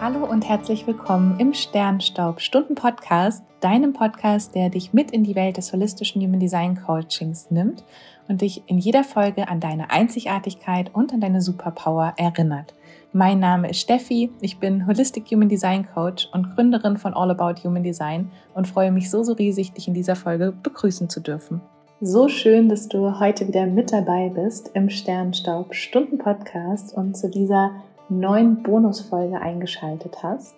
[0.00, 5.34] Hallo und herzlich willkommen im Sternstaub Stunden Podcast, deinem Podcast, der dich mit in die
[5.34, 7.82] Welt des holistischen Human Design Coachings nimmt
[8.28, 12.74] und dich in jeder Folge an deine Einzigartigkeit und an deine Superpower erinnert.
[13.12, 17.64] Mein Name ist Steffi, ich bin Holistic Human Design Coach und Gründerin von All About
[17.64, 21.60] Human Design und freue mich so, so riesig, dich in dieser Folge begrüßen zu dürfen.
[22.00, 27.28] So schön, dass du heute wieder mit dabei bist im Sternstaub Stunden Podcast und zu
[27.28, 27.72] dieser
[28.08, 30.54] neuen Bonusfolge eingeschaltet hast.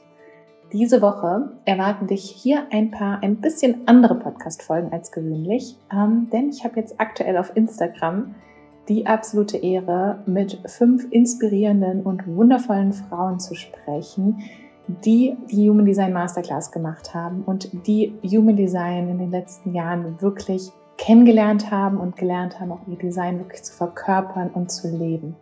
[0.72, 6.48] Diese Woche erwarten dich hier ein paar ein bisschen andere Podcast-Folgen als gewöhnlich, ähm, denn
[6.48, 8.34] ich habe jetzt aktuell auf Instagram
[8.88, 14.42] die absolute Ehre, mit fünf inspirierenden und wundervollen Frauen zu sprechen,
[15.04, 20.20] die die Human Design Masterclass gemacht haben und die Human Design in den letzten Jahren
[20.20, 25.36] wirklich kennengelernt haben und gelernt haben, auch ihr Design wirklich zu verkörpern und zu leben.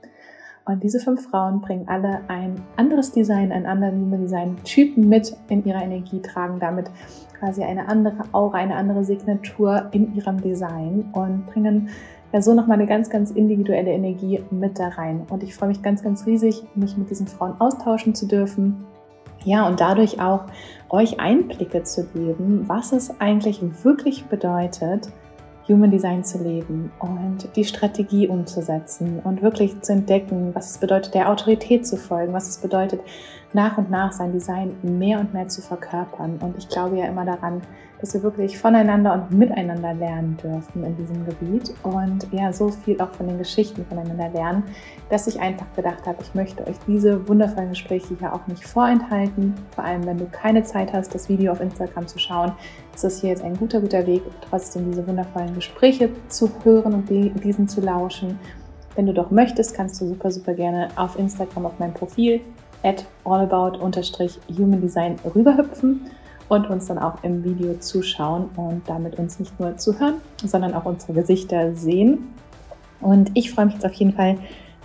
[0.68, 5.34] Und diese fünf Frauen bringen alle ein anderes Design, einen anderen Human Design Typen mit
[5.48, 6.90] in ihrer Energie, tragen damit
[7.38, 11.88] quasi eine andere Aura, eine andere Signatur in ihrem Design und bringen
[12.34, 15.22] ja so nochmal eine ganz, ganz individuelle Energie mit da rein.
[15.30, 18.84] Und ich freue mich ganz, ganz riesig, mich mit diesen Frauen austauschen zu dürfen.
[19.44, 20.44] Ja, und dadurch auch
[20.90, 25.08] euch Einblicke zu geben, was es eigentlich wirklich bedeutet,
[25.68, 31.14] Human Design zu leben und die Strategie umzusetzen und wirklich zu entdecken, was es bedeutet,
[31.14, 33.00] der Autorität zu folgen, was es bedeutet,
[33.52, 36.38] nach und nach sein Design mehr und mehr zu verkörpern.
[36.40, 37.62] Und ich glaube ja immer daran,
[38.00, 43.00] dass wir wirklich voneinander und miteinander lernen dürfen in diesem Gebiet und ja, so viel
[43.00, 44.62] auch von den Geschichten voneinander lernen,
[45.08, 49.54] dass ich einfach gedacht habe, ich möchte euch diese wundervollen Gespräche hier auch nicht vorenthalten.
[49.74, 52.52] Vor allem, wenn du keine Zeit hast, das Video auf Instagram zu schauen,
[52.94, 57.08] ist das hier jetzt ein guter, guter Weg, trotzdem diese wundervollen Gespräche zu hören und
[57.08, 58.38] diesen zu lauschen.
[58.94, 62.40] Wenn du doch möchtest, kannst du super, super gerne auf Instagram auf mein Profil
[62.82, 66.10] at allabout-human-design rüberhüpfen
[66.48, 70.84] und uns dann auch im Video zuschauen und damit uns nicht nur zuhören, sondern auch
[70.84, 72.34] unsere Gesichter sehen.
[73.00, 74.38] Und ich freue mich jetzt auf jeden Fall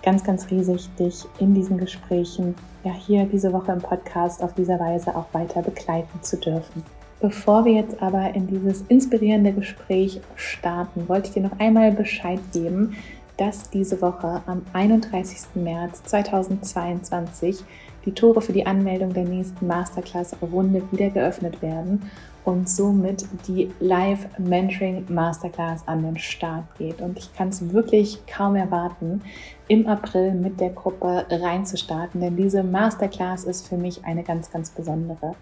[0.03, 4.79] ganz, ganz riesig, dich in diesen Gesprächen, ja hier diese Woche im Podcast auf dieser
[4.79, 6.83] Weise auch weiter begleiten zu dürfen.
[7.21, 12.41] Bevor wir jetzt aber in dieses inspirierende Gespräch starten, wollte ich dir noch einmal Bescheid
[12.51, 12.97] geben,
[13.37, 15.55] dass diese Woche am 31.
[15.55, 17.63] März 2022
[18.05, 22.09] die Tore für die Anmeldung der nächsten Masterclass-Runde wieder geöffnet werden
[22.45, 27.01] und somit die Live Mentoring Masterclass an den Start geht.
[27.01, 29.21] Und ich kann es wirklich kaum erwarten,
[29.67, 34.69] im April mit der Gruppe reinzustarten, denn diese Masterclass ist für mich eine ganz, ganz
[34.69, 35.35] besondere.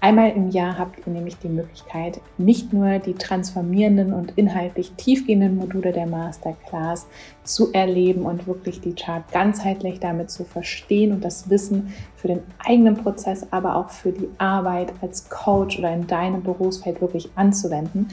[0.00, 5.56] Einmal im Jahr habt ihr nämlich die Möglichkeit, nicht nur die transformierenden und inhaltlich tiefgehenden
[5.56, 7.06] Module der Masterclass
[7.42, 12.42] zu erleben und wirklich die Chart ganzheitlich damit zu verstehen und das Wissen für den
[12.58, 18.08] eigenen Prozess, aber auch für die Arbeit als Coach oder in deinem Berufsfeld wirklich anzuwenden,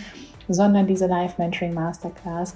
[0.48, 2.56] sondern diese Live-Mentoring Masterclass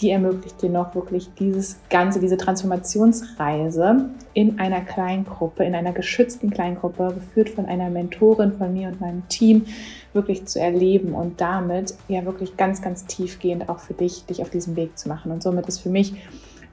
[0.00, 6.50] die ermöglicht dir noch wirklich dieses Ganze, diese Transformationsreise in einer Kleingruppe, in einer geschützten
[6.50, 9.66] Kleingruppe, geführt von einer Mentorin von mir und meinem Team,
[10.12, 14.50] wirklich zu erleben und damit ja wirklich ganz, ganz tiefgehend auch für dich, dich auf
[14.50, 15.32] diesem Weg zu machen.
[15.32, 16.14] Und somit ist für mich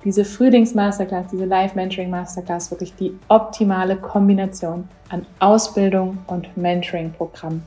[0.03, 7.61] diese Frühlings-Masterclass, diese Live-Mentoring-Masterclass wirklich die optimale Kombination an Ausbildung und Mentoring-Programm.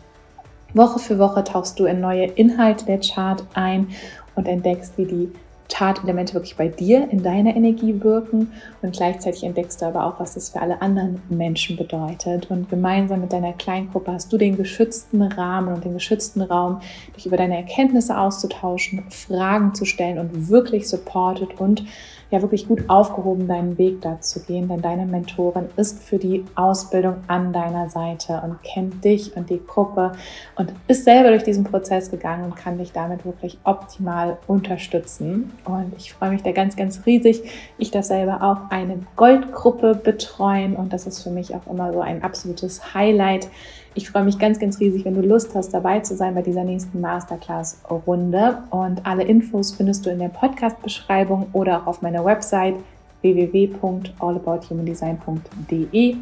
[0.74, 3.88] Woche für Woche tauchst du in neue Inhalte der Chart ein
[4.34, 5.32] und entdeckst, wie die
[5.72, 10.34] Chartelemente wirklich bei dir in deiner Energie wirken und gleichzeitig entdeckst du aber auch, was
[10.34, 12.50] das für alle anderen Menschen bedeutet.
[12.50, 16.80] Und gemeinsam mit deiner Kleingruppe hast du den geschützten Rahmen und den geschützten Raum,
[17.16, 21.84] dich über deine Erkenntnisse auszutauschen, Fragen zu stellen und wirklich supported und
[22.32, 26.44] ja wirklich gut aufgehoben, deinen Weg da zu gehen, denn deine Mentorin ist für die
[26.54, 30.12] Ausbildung an deiner Seite und kennt dich und die Gruppe
[30.56, 35.52] und ist selber durch diesen Prozess gegangen und kann dich damit wirklich optimal unterstützen.
[35.64, 37.42] Und ich freue mich da ganz, ganz riesig.
[37.78, 42.00] Ich darf selber auch eine Goldgruppe betreuen und das ist für mich auch immer so
[42.00, 43.48] ein absolutes Highlight
[43.94, 46.64] ich freue mich ganz, ganz riesig, wenn du Lust hast, dabei zu sein bei dieser
[46.64, 48.64] nächsten Masterclass-Runde.
[48.70, 52.74] Und alle Infos findest du in der Podcast-Beschreibung oder auch auf meiner Website
[53.20, 56.16] www.allabouthumandesign.de.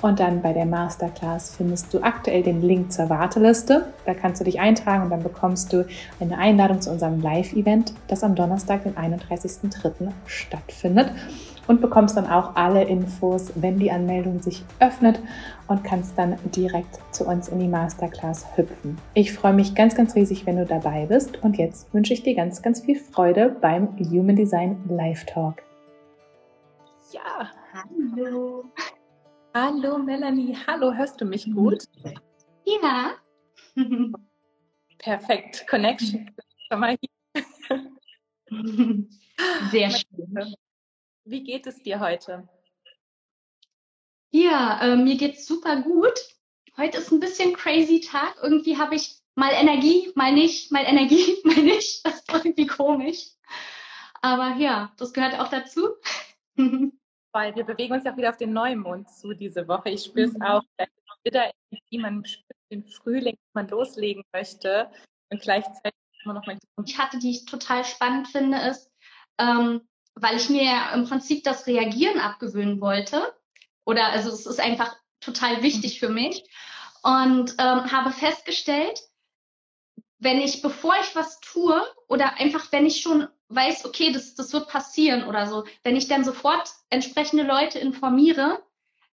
[0.00, 3.86] Und dann bei der Masterclass findest du aktuell den Link zur Warteliste.
[4.06, 5.84] Da kannst du dich eintragen und dann bekommst du
[6.20, 10.12] eine Einladung zu unserem Live-Event, das am Donnerstag, den 31.03.
[10.26, 11.10] stattfindet
[11.68, 15.20] und bekommst dann auch alle Infos, wenn die Anmeldung sich öffnet
[15.68, 18.98] und kannst dann direkt zu uns in die Masterclass hüpfen.
[19.14, 22.34] Ich freue mich ganz, ganz riesig, wenn du dabei bist und jetzt wünsche ich dir
[22.34, 25.62] ganz, ganz viel Freude beim Human Design Live Talk.
[27.12, 28.64] Ja, hallo.
[29.54, 31.84] Hallo Melanie, hallo, hörst du mich gut?
[32.64, 33.12] Ja.
[34.98, 36.30] Perfekt, Connection
[36.68, 37.10] schon mal hier.
[39.70, 40.54] Sehr schön.
[41.28, 42.48] Wie geht es dir heute?
[44.30, 46.14] Ja, äh, mir geht's super gut.
[46.78, 48.36] Heute ist ein bisschen crazy Tag.
[48.42, 52.04] Irgendwie habe ich mal Energie, mal nicht, mal Energie, mal nicht.
[52.06, 53.26] Das ist irgendwie komisch.
[54.22, 55.96] Aber ja, das gehört auch dazu.
[57.32, 59.90] Weil wir bewegen uns ja wieder auf den Neumond zu diese Woche.
[59.90, 60.42] Ich spüre es mhm.
[60.42, 60.62] auch.
[61.24, 64.90] Wieder Energie, man spürt den Frühling, man loslegen möchte.
[65.28, 65.92] Und gleichzeitig
[66.24, 66.58] immer noch mal.
[66.86, 68.90] Ich hatte, die ich total spannend finde, ist,
[69.38, 69.82] ähm,
[70.20, 73.34] weil ich mir ja im Prinzip das Reagieren abgewöhnen wollte.
[73.84, 76.44] Oder also es ist einfach total wichtig für mich.
[77.02, 79.00] Und ähm, habe festgestellt,
[80.18, 84.52] wenn ich, bevor ich was tue, oder einfach, wenn ich schon weiß, okay, das, das
[84.52, 88.62] wird passieren oder so, wenn ich dann sofort entsprechende Leute informiere,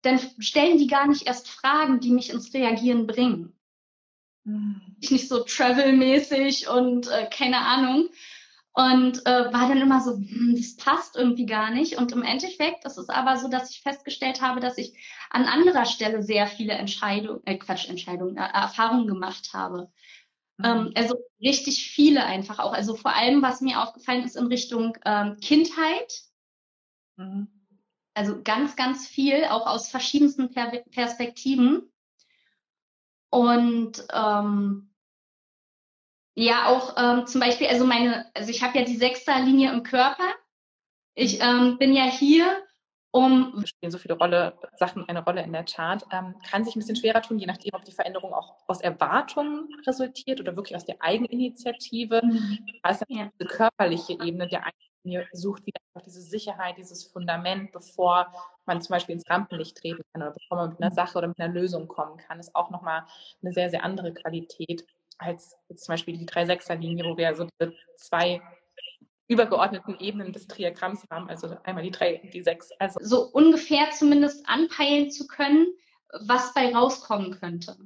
[0.01, 3.53] dann stellen die gar nicht erst Fragen, die mich ins Reagieren bringen.
[4.43, 4.81] Mhm.
[5.09, 8.09] Nicht so travel-mäßig und äh, keine Ahnung.
[8.75, 11.97] Und äh, war dann immer so, hm, das passt irgendwie gar nicht.
[11.97, 14.97] Und im Endeffekt ist es aber so, dass ich festgestellt habe, dass ich
[15.29, 19.91] an anderer Stelle sehr viele Entscheidungen, äh, Quatsch, Entscheidungen, äh, Erfahrungen gemacht habe.
[20.57, 20.65] Mhm.
[20.65, 22.73] Ähm, also richtig viele einfach auch.
[22.73, 26.23] Also vor allem, was mir aufgefallen ist in Richtung ähm, Kindheit.
[27.17, 27.47] Mhm.
[28.15, 31.91] Also ganz, ganz viel, auch aus verschiedensten per Perspektiven.
[33.29, 34.92] Und ähm,
[36.35, 40.33] ja, auch ähm, zum Beispiel, also meine, also ich habe ja die Sechsterlinie im Körper.
[41.15, 42.63] Ich ähm, bin ja hier
[43.15, 46.79] um spielen so viele Rolle, Sachen eine Rolle in der Chart, ähm, kann sich ein
[46.79, 50.85] bisschen schwerer tun, je nachdem, ob die Veränderung auch aus Erwartungen resultiert oder wirklich aus
[50.85, 52.21] der Eigeninitiative.
[52.23, 52.65] Mhm.
[52.81, 53.29] Also ja.
[53.39, 58.33] diese körperliche Ebene der Eigenlinie sucht wieder einfach diese Sicherheit, dieses Fundament, bevor
[58.65, 61.39] man zum Beispiel ins Rampenlicht treten kann oder bevor man mit einer Sache oder mit
[61.39, 63.03] einer Lösung kommen kann, ist auch nochmal
[63.43, 64.87] eine sehr, sehr andere Qualität
[65.23, 68.41] als jetzt zum Beispiel die 3-6er-Linie, wo wir so diese zwei
[69.27, 72.71] übergeordneten Ebenen des Triagramms haben, also einmal die drei die sechs.
[72.79, 75.67] Also so ungefähr zumindest anpeilen zu können,
[76.25, 77.77] was bei rauskommen könnte.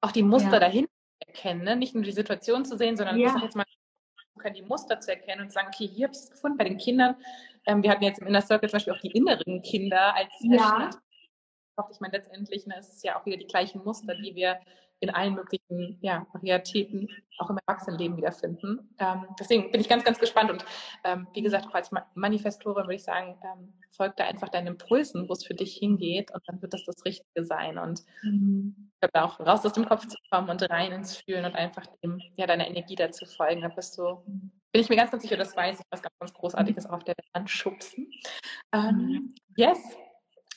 [0.00, 0.60] Auch die Muster ja.
[0.60, 0.90] dahinter
[1.26, 1.76] erkennen, ne?
[1.76, 3.36] nicht nur die Situation zu sehen, sondern ja.
[3.42, 3.64] jetzt mal
[4.38, 6.78] können die Muster zu erkennen und sagen, okay, hier habe ich es gefunden bei den
[6.78, 7.16] Kindern.
[7.66, 10.90] Ähm, wir hatten jetzt im Inner Circle zum Beispiel auch die inneren Kinder als ja.
[11.90, 14.58] Ich meine, letztendlich ne, ist es ja auch wieder die gleichen Muster, die wir
[15.00, 17.08] in allen möglichen ja, Varietäten
[17.38, 18.94] auch im Erwachsenenleben wiederfinden.
[18.98, 20.64] Ähm, deswegen bin ich ganz, ganz gespannt und
[21.04, 25.28] ähm, wie gesagt, auch als Manifestorin würde ich sagen, ähm, folg da einfach deinen Impulsen,
[25.28, 28.90] wo es für dich hingeht und dann wird das das Richtige sein und mhm.
[28.94, 31.86] ich glaube auch raus aus dem Kopf zu kommen und rein ins Fühlen und einfach
[32.02, 33.62] dem, ja, deiner Energie dazu folgen.
[33.62, 34.22] Da bist du,
[34.72, 37.14] bin ich mir ganz, ganz sicher, das weiß ich, was ganz, ganz Großartiges auf der
[37.32, 38.10] Wand schubsen.
[38.72, 39.34] Ähm, mhm.
[39.56, 39.78] yes,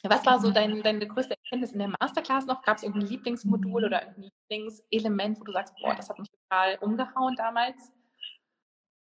[0.09, 2.63] was war so dein, deine größte Erkenntnis in der Masterclass noch?
[2.63, 4.15] Gab es irgendein Lieblingsmodul oder ein
[4.49, 7.91] Lieblingselement, wo du sagst, boah, das hat mich total umgehauen damals?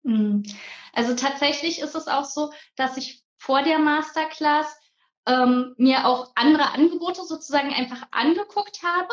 [0.04, 0.44] Hm.
[0.92, 4.78] Also tatsächlich ist es auch so, dass ich vor der Masterclass
[5.26, 9.12] ähm, mir auch andere Angebote sozusagen einfach angeguckt habe,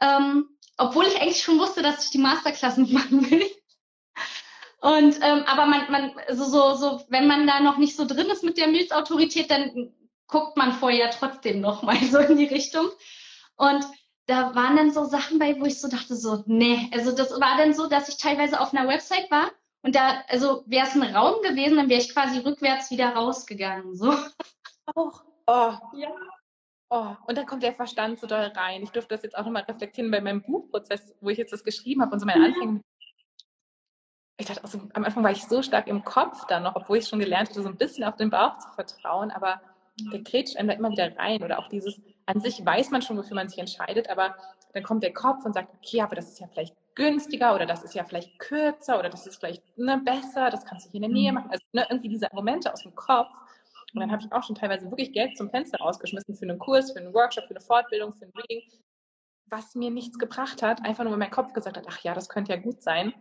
[0.00, 3.44] ähm, obwohl ich eigentlich schon wusste, dass ich die Masterclass nicht machen will.
[4.80, 8.28] Und ähm, aber man, man, so, so, so, wenn man da noch nicht so drin
[8.28, 9.92] ist mit der Milzautorität, dann
[10.28, 12.88] guckt man vorher trotzdem noch mal so in die Richtung.
[13.56, 13.84] Und
[14.26, 17.56] da waren dann so Sachen bei, wo ich so dachte, so, nee, also das war
[17.56, 19.50] dann so, dass ich teilweise auf einer Website war
[19.82, 23.94] und da, also wäre es ein Raum gewesen, dann wäre ich quasi rückwärts wieder rausgegangen,
[23.94, 24.12] so.
[24.94, 26.08] Auch, oh, ja.
[26.88, 28.82] Oh, und dann kommt der Verstand so doll rein.
[28.82, 32.02] Ich durfte das jetzt auch nochmal reflektieren bei meinem Buchprozess, wo ich jetzt das geschrieben
[32.02, 32.80] habe und so meine Anfänge.
[34.38, 37.08] Ich dachte, also, am Anfang war ich so stark im Kopf dann noch, obwohl ich
[37.08, 39.60] schon gelernt hatte, so ein bisschen auf den Bauch zu vertrauen, aber
[39.98, 41.42] der grätscht einem da immer wieder rein.
[41.42, 44.36] Oder auch dieses, an sich weiß man schon, wofür man sich entscheidet, aber
[44.74, 47.82] dann kommt der Kopf und sagt, okay, aber das ist ja vielleicht günstiger oder das
[47.82, 51.02] ist ja vielleicht kürzer oder das ist vielleicht ne, besser, das kannst du hier in
[51.02, 51.36] der Nähe mhm.
[51.36, 51.50] machen.
[51.50, 53.28] Also ne, irgendwie diese Argumente aus dem Kopf.
[53.94, 56.92] Und dann habe ich auch schon teilweise wirklich Geld zum Fenster rausgeschmissen für einen Kurs,
[56.92, 58.62] für einen Workshop, für eine Fortbildung, für ein Reading,
[59.46, 62.28] was mir nichts gebracht hat, einfach nur weil mein Kopf gesagt hat, ach ja, das
[62.28, 63.14] könnte ja gut sein.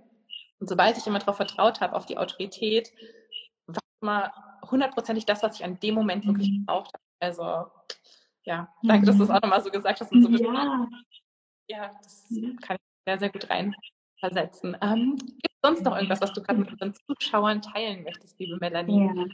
[0.60, 2.92] Und sobald ich immer darauf vertraut habe, auf die Autorität,
[3.68, 4.34] war immer
[4.72, 6.60] hundertprozentig das, was ich an dem Moment wirklich mhm.
[6.60, 7.04] gebraucht habe.
[7.20, 7.72] Also,
[8.44, 10.12] ja, danke, dass du es auch nochmal so gesagt hast.
[10.12, 10.88] Und so ja.
[11.68, 12.28] ja, das
[12.62, 14.78] kann ich sehr, sehr gut reinversetzen.
[14.82, 18.58] Ähm, Gibt es sonst noch irgendwas, was du gerade mit unseren Zuschauern teilen möchtest, liebe
[18.58, 19.06] Melanie?
[19.06, 19.26] Ja.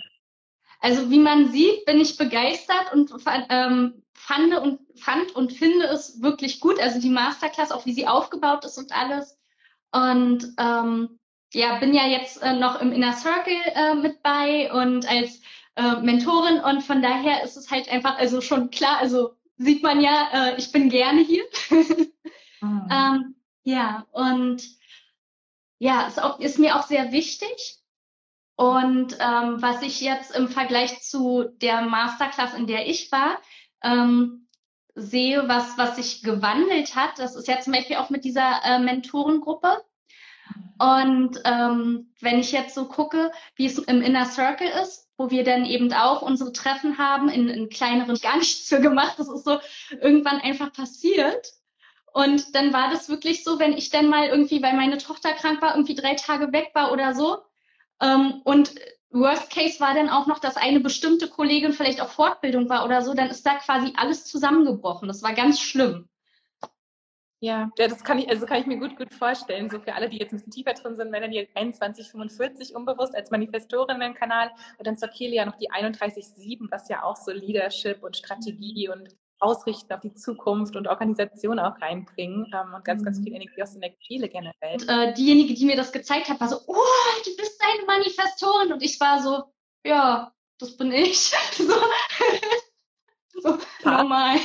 [0.82, 3.14] Also wie man sieht, bin ich begeistert und
[3.50, 6.80] ähm, fand und fand und finde es wirklich gut.
[6.80, 9.38] Also die Masterclass, auch wie sie aufgebaut ist und alles.
[9.92, 11.20] Und ähm,
[11.54, 15.42] ja, bin ja jetzt äh, noch im Inner Circle äh, mit bei und als
[15.76, 20.02] äh, Mentorin und von daher ist es halt einfach, also schon klar, also sieht man
[20.02, 21.44] ja, äh, ich bin gerne hier.
[22.62, 22.88] mhm.
[22.92, 24.62] ähm, ja, und
[25.80, 27.78] ja, ist, auch, ist mir auch sehr wichtig.
[28.56, 33.40] Und ähm, was ich jetzt im Vergleich zu der Masterclass, in der ich war,
[33.82, 34.48] ähm,
[34.94, 38.80] sehe, was, was sich gewandelt hat, das ist ja zum Beispiel auch mit dieser äh,
[38.80, 39.84] Mentorengruppe.
[40.80, 45.44] Und ähm, wenn ich jetzt so gucke, wie es im Inner Circle ist, wo wir
[45.44, 48.40] dann eben auch unsere Treffen haben, in, in kleineren, gar
[48.82, 49.60] gemacht, das ist so
[50.02, 51.54] irgendwann einfach passiert.
[52.14, 55.62] Und dann war das wirklich so, wenn ich dann mal irgendwie, weil meine Tochter krank
[55.62, 57.38] war, irgendwie drei Tage weg war oder so.
[58.02, 58.74] Ähm, und
[59.12, 63.02] Worst Case war dann auch noch, dass eine bestimmte Kollegin vielleicht auf Fortbildung war oder
[63.02, 65.08] so, dann ist da quasi alles zusammengebrochen.
[65.08, 66.10] Das war ganz schlimm.
[67.44, 69.68] Ja, ja, das kann ich, also kann ich mir gut, gut vorstellen.
[69.68, 73.32] So für alle, die jetzt ein bisschen tiefer drin sind, wenn die 2145 unbewusst als
[73.32, 78.90] Manifestorinnen-Kanal und dann zur Kelia noch die 31.7, was ja auch so Leadership und Strategie
[78.90, 83.24] und Ausrichten auf die Zukunft und Organisation auch reinbringen ähm, und ganz, ganz mhm.
[83.24, 84.74] viel Energie aus der Kehle generell.
[84.74, 86.76] Und, äh, diejenige, die mir das gezeigt hat, war so, oh,
[87.26, 89.46] du bist eine Manifestorin und ich war so,
[89.84, 91.18] ja, das bin ich.
[91.54, 91.74] so,
[93.42, 94.38] so normal.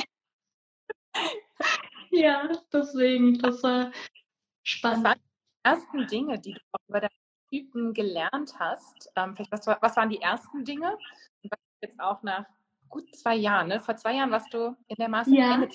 [2.11, 3.91] ja, deswegen, das war
[4.63, 5.05] spannend.
[5.05, 7.09] Was waren die ersten Dinge, die du auch über deinen
[7.49, 9.11] Typen gelernt hast?
[9.15, 10.93] Ähm, vielleicht was, was waren die ersten Dinge?
[11.43, 12.45] Und was jetzt auch nach
[12.89, 13.81] gut zwei Jahren, ne?
[13.81, 15.55] Vor zwei Jahren warst du in der Master ja.
[15.55, 15.69] in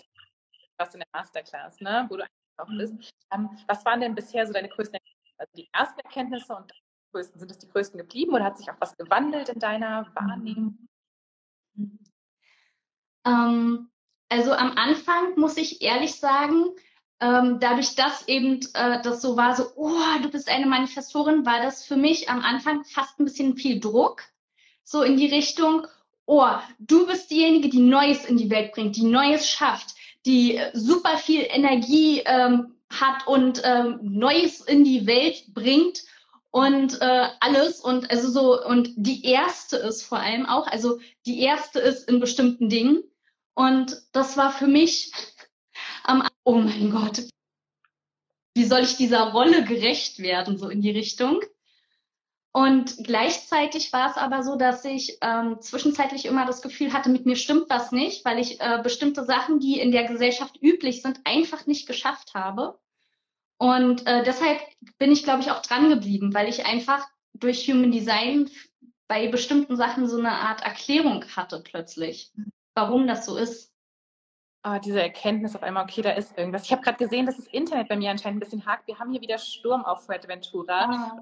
[0.77, 2.07] der Masterclass, ne?
[2.09, 2.25] Wo du
[2.59, 2.95] auch bist.
[3.33, 5.35] Ähm, was waren denn bisher so deine größten Erkenntnisse?
[5.39, 8.71] Also die ersten Erkenntnisse und die größten, sind es die größten geblieben oder hat sich
[8.71, 10.89] auch was gewandelt in deiner Wahrnehmung?
[13.25, 13.92] Ähm,
[14.33, 16.71] also am Anfang muss ich ehrlich sagen,
[17.21, 21.61] ähm, dadurch, dass eben äh, das so war, so, oh, du bist eine Manifestorin, war
[21.62, 24.23] das für mich am Anfang fast ein bisschen viel Druck,
[24.85, 25.87] so in die Richtung,
[26.25, 26.49] oh,
[26.79, 31.19] du bist diejenige, die Neues in die Welt bringt, die Neues schafft, die äh, super
[31.19, 36.05] viel Energie ähm, hat und ähm, Neues in die Welt bringt
[36.51, 37.81] und äh, alles.
[37.81, 42.19] Und also so und die erste ist vor allem auch, also die erste ist in
[42.19, 43.05] bestimmten Dingen
[43.54, 45.12] und das war für mich
[46.04, 47.23] am oh mein Gott,
[48.54, 51.40] wie soll ich dieser Rolle gerecht werden so in die Richtung?
[52.54, 57.25] Und gleichzeitig war es aber so, dass ich ähm, zwischenzeitlich immer das Gefühl hatte, mit
[57.25, 61.21] mir stimmt was nicht, weil ich äh, bestimmte Sachen, die in der Gesellschaft üblich sind,
[61.25, 62.78] einfach nicht geschafft habe.
[63.56, 64.61] Und äh, deshalb
[64.99, 68.50] bin ich, glaube ich, auch dran geblieben, weil ich einfach durch Human Design
[69.09, 72.32] bei bestimmten Sachen so eine Art Erklärung hatte plötzlich,
[72.75, 73.73] warum das so ist.
[74.64, 76.64] Oh, diese Erkenntnis auf einmal, okay, da ist irgendwas.
[76.64, 78.87] Ich habe gerade gesehen, dass das Internet bei mir anscheinend ein bisschen hakt.
[78.87, 80.85] Wir haben hier wieder Sturm auf Fuerteventura.
[80.85, 81.19] Ah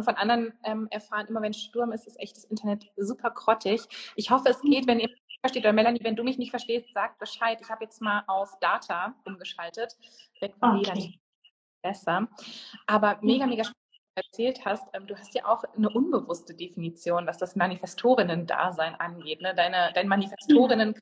[0.00, 3.82] und von anderen ähm, erfahren, immer wenn Sturm ist, ist echt das Internet super grottig.
[4.16, 5.62] Ich hoffe, es geht, wenn ihr mich versteht.
[5.62, 7.58] Oder Melanie, wenn du mich nicht verstehst, sag Bescheid.
[7.60, 9.96] Ich habe jetzt mal auf Data umgeschaltet.
[10.40, 11.20] Weg von okay.
[11.82, 12.28] Besser.
[12.86, 13.79] Aber mega, mega spannend
[14.14, 19.40] erzählt hast, ähm, du hast ja auch eine unbewusste Definition, was das Manifestorinnen-Dasein angeht.
[19.40, 19.54] Ne?
[19.54, 20.94] Deine, dein Manifestorinnen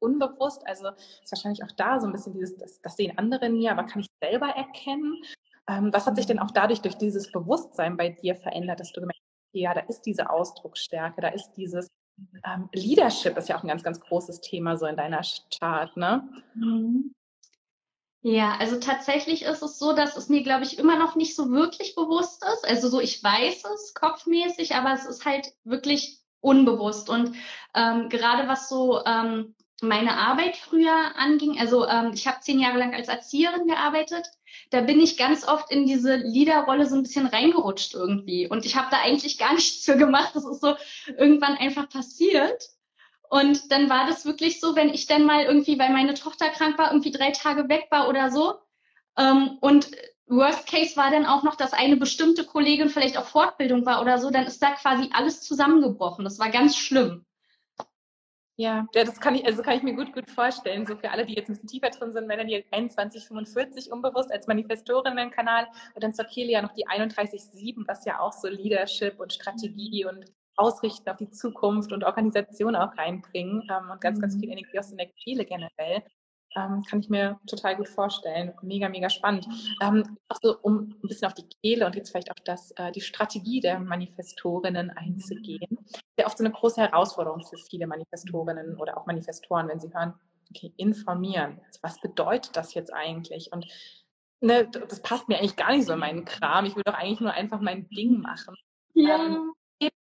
[0.00, 3.68] unbewusst, also ist wahrscheinlich auch da so ein bisschen dieses, das, das sehen andere nie,
[3.68, 5.22] aber kann ich selber erkennen.
[5.68, 9.00] Ähm, was hat sich denn auch dadurch durch dieses Bewusstsein bei dir verändert, dass du
[9.00, 11.88] gemerkt hast, ja, da ist diese Ausdrucksstärke, da ist dieses
[12.44, 15.22] ähm, Leadership ist ja auch ein ganz, ganz großes Thema so in deiner
[15.58, 16.28] Chart, ne?
[16.54, 17.12] Mhm.
[18.28, 21.52] Ja, also tatsächlich ist es so, dass es mir, glaube ich, immer noch nicht so
[21.52, 22.66] wirklich bewusst ist.
[22.66, 27.08] Also so, ich weiß es kopfmäßig, aber es ist halt wirklich unbewusst.
[27.08, 27.36] Und
[27.72, 32.78] ähm, gerade was so ähm, meine Arbeit früher anging, also ähm, ich habe zehn Jahre
[32.78, 34.26] lang als Erzieherin gearbeitet
[34.70, 38.48] da bin ich ganz oft in diese Leaderrolle so ein bisschen reingerutscht irgendwie.
[38.48, 40.32] Und ich habe da eigentlich gar nichts für gemacht.
[40.34, 40.74] Das ist so
[41.16, 42.70] irgendwann einfach passiert.
[43.30, 46.78] Und dann war das wirklich so, wenn ich dann mal irgendwie, weil meine Tochter krank
[46.78, 48.54] war, irgendwie drei Tage weg war oder so.
[49.18, 49.90] Ähm, und
[50.28, 54.18] Worst Case war dann auch noch, dass eine bestimmte Kollegin vielleicht auf Fortbildung war oder
[54.18, 56.24] so, dann ist da quasi alles zusammengebrochen.
[56.24, 57.24] Das war ganz schlimm.
[58.58, 60.86] Ja, ja, das kann ich, also kann ich mir gut, gut vorstellen.
[60.86, 64.32] So für alle, die jetzt ein bisschen tiefer drin sind, wenn dann die 2145 unbewusst
[64.32, 69.34] als Manifestorinnen-Kanal und dann zur Kelia noch die 31.7, was ja auch so Leadership und
[69.34, 70.24] Strategie und
[70.56, 74.40] Ausrichten auf die Zukunft und Organisation auch reinbringen ähm, und ganz, ganz mhm.
[74.40, 76.02] viel Energie aus der Kehle generell.
[76.56, 78.54] Ähm, kann ich mir total gut vorstellen.
[78.62, 79.46] Mega, mega spannend.
[79.82, 82.90] Ähm, auch so, um ein bisschen auf die Kehle und jetzt vielleicht auf das, äh,
[82.92, 85.78] die Strategie der Manifestorinnen einzugehen.
[86.16, 90.14] Sehr oft so eine große Herausforderung für viele Manifestorinnen oder auch Manifestoren, wenn sie hören,
[90.50, 91.60] okay, informieren.
[91.82, 93.52] Was bedeutet das jetzt eigentlich?
[93.52, 93.66] Und
[94.40, 96.64] ne, das passt mir eigentlich gar nicht so in meinen Kram.
[96.64, 98.54] Ich will doch eigentlich nur einfach mein Ding machen.
[98.94, 99.26] Ja.
[99.26, 99.52] Ähm,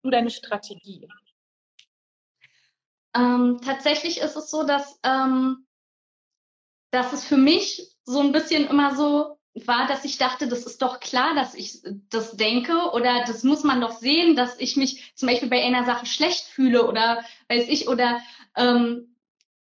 [0.05, 1.09] du deine Strategie?
[3.15, 5.67] Ähm, tatsächlich ist es so, dass, ähm,
[6.91, 10.83] dass es für mich so ein bisschen immer so war, dass ich dachte, das ist
[10.83, 11.81] doch klar, dass ich
[12.11, 15.85] das denke oder das muss man doch sehen, dass ich mich zum Beispiel bei einer
[15.85, 18.21] Sache schlecht fühle oder weiß ich oder
[18.57, 19.14] ähm,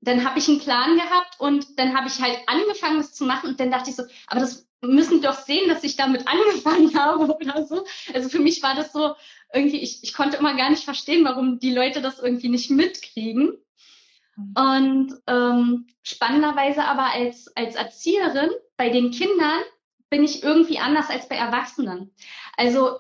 [0.04, 3.50] dann habe ich einen Plan gehabt und dann habe ich halt angefangen, das zu machen
[3.50, 7.34] und dann dachte ich so, aber das müssen doch sehen, dass ich damit angefangen habe
[7.36, 7.86] oder so.
[8.14, 9.16] Also für mich war das so
[9.54, 13.58] irgendwie, ich, ich konnte immer gar nicht verstehen, warum die Leute das irgendwie nicht mitkriegen.
[14.36, 14.54] Mhm.
[14.56, 19.62] Und ähm, spannenderweise aber als, als Erzieherin bei den Kindern
[20.10, 22.14] bin ich irgendwie anders als bei Erwachsenen.
[22.58, 23.00] Also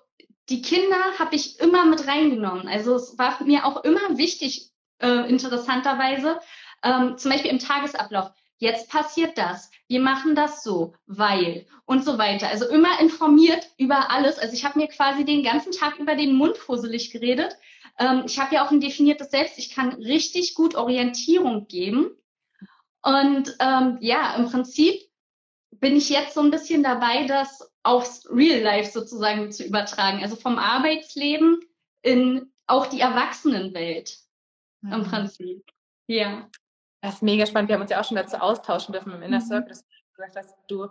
[0.49, 2.67] die Kinder habe ich immer mit reingenommen.
[2.67, 6.39] Also es war mir auch immer wichtig, äh, interessanterweise,
[6.83, 8.31] ähm, zum Beispiel im Tagesablauf.
[8.57, 9.71] Jetzt passiert das.
[9.87, 12.47] Wir machen das so, weil und so weiter.
[12.47, 14.39] Also immer informiert über alles.
[14.39, 17.57] Also ich habe mir quasi den ganzen Tag über den Mund fusselig geredet.
[17.99, 19.59] Ähm, ich habe ja auch ein definiertes Selbst.
[19.59, 22.11] Ich kann richtig gut Orientierung geben.
[23.01, 25.01] Und ähm, ja, im Prinzip
[25.71, 30.23] bin ich jetzt so ein bisschen dabei, das aufs Real Life sozusagen zu übertragen.
[30.23, 31.59] Also vom Arbeitsleben
[32.01, 34.17] in auch die Erwachsenenwelt
[34.81, 34.93] mhm.
[34.93, 35.65] im Prinzip.
[36.07, 36.49] Ja.
[37.03, 37.67] Das ist mega spannend.
[37.67, 39.45] Wir haben uns ja auch schon dazu austauschen dürfen im Inner mhm.
[39.45, 40.87] Circle, dass du gesagt hast, du,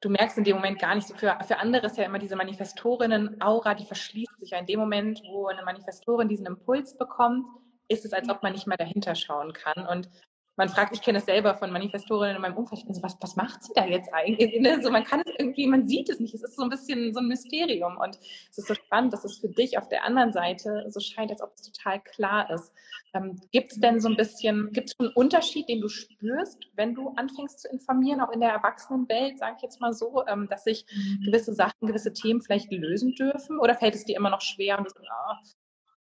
[0.00, 1.14] du merkst in dem Moment gar nicht so.
[1.16, 5.20] Für, für andere ist ja immer diese Manifestorinnen-Aura, die verschließt sich ja in dem Moment,
[5.28, 7.46] wo eine Manifestorin diesen Impuls bekommt,
[7.88, 9.84] ist es, als ob man nicht mehr dahinter schauen kann.
[9.88, 10.08] Und
[10.54, 13.16] man fragt, ich kenne es selber von Manifestorinnen in meinem Umfeld, ich bin so, was,
[13.20, 14.54] was macht sie da jetzt eigentlich?
[14.60, 14.80] Ne?
[14.80, 16.32] So, man kann es irgendwie, man sieht es nicht.
[16.32, 17.96] Es ist so ein bisschen so ein Mysterium.
[17.96, 18.20] Und
[18.50, 21.42] es ist so spannend, dass es für dich auf der anderen Seite so scheint, als
[21.42, 22.72] ob es total klar ist.
[23.16, 26.94] Ähm, gibt es denn so ein bisschen, gibt es einen Unterschied, den du spürst, wenn
[26.94, 30.64] du anfängst zu informieren, auch in der Erwachsenenwelt, sage ich jetzt mal so, ähm, dass
[30.64, 31.24] sich mhm.
[31.24, 33.58] gewisse Sachen, gewisse Themen vielleicht lösen dürfen?
[33.58, 35.40] Oder fällt es dir immer noch schwer und das, ah,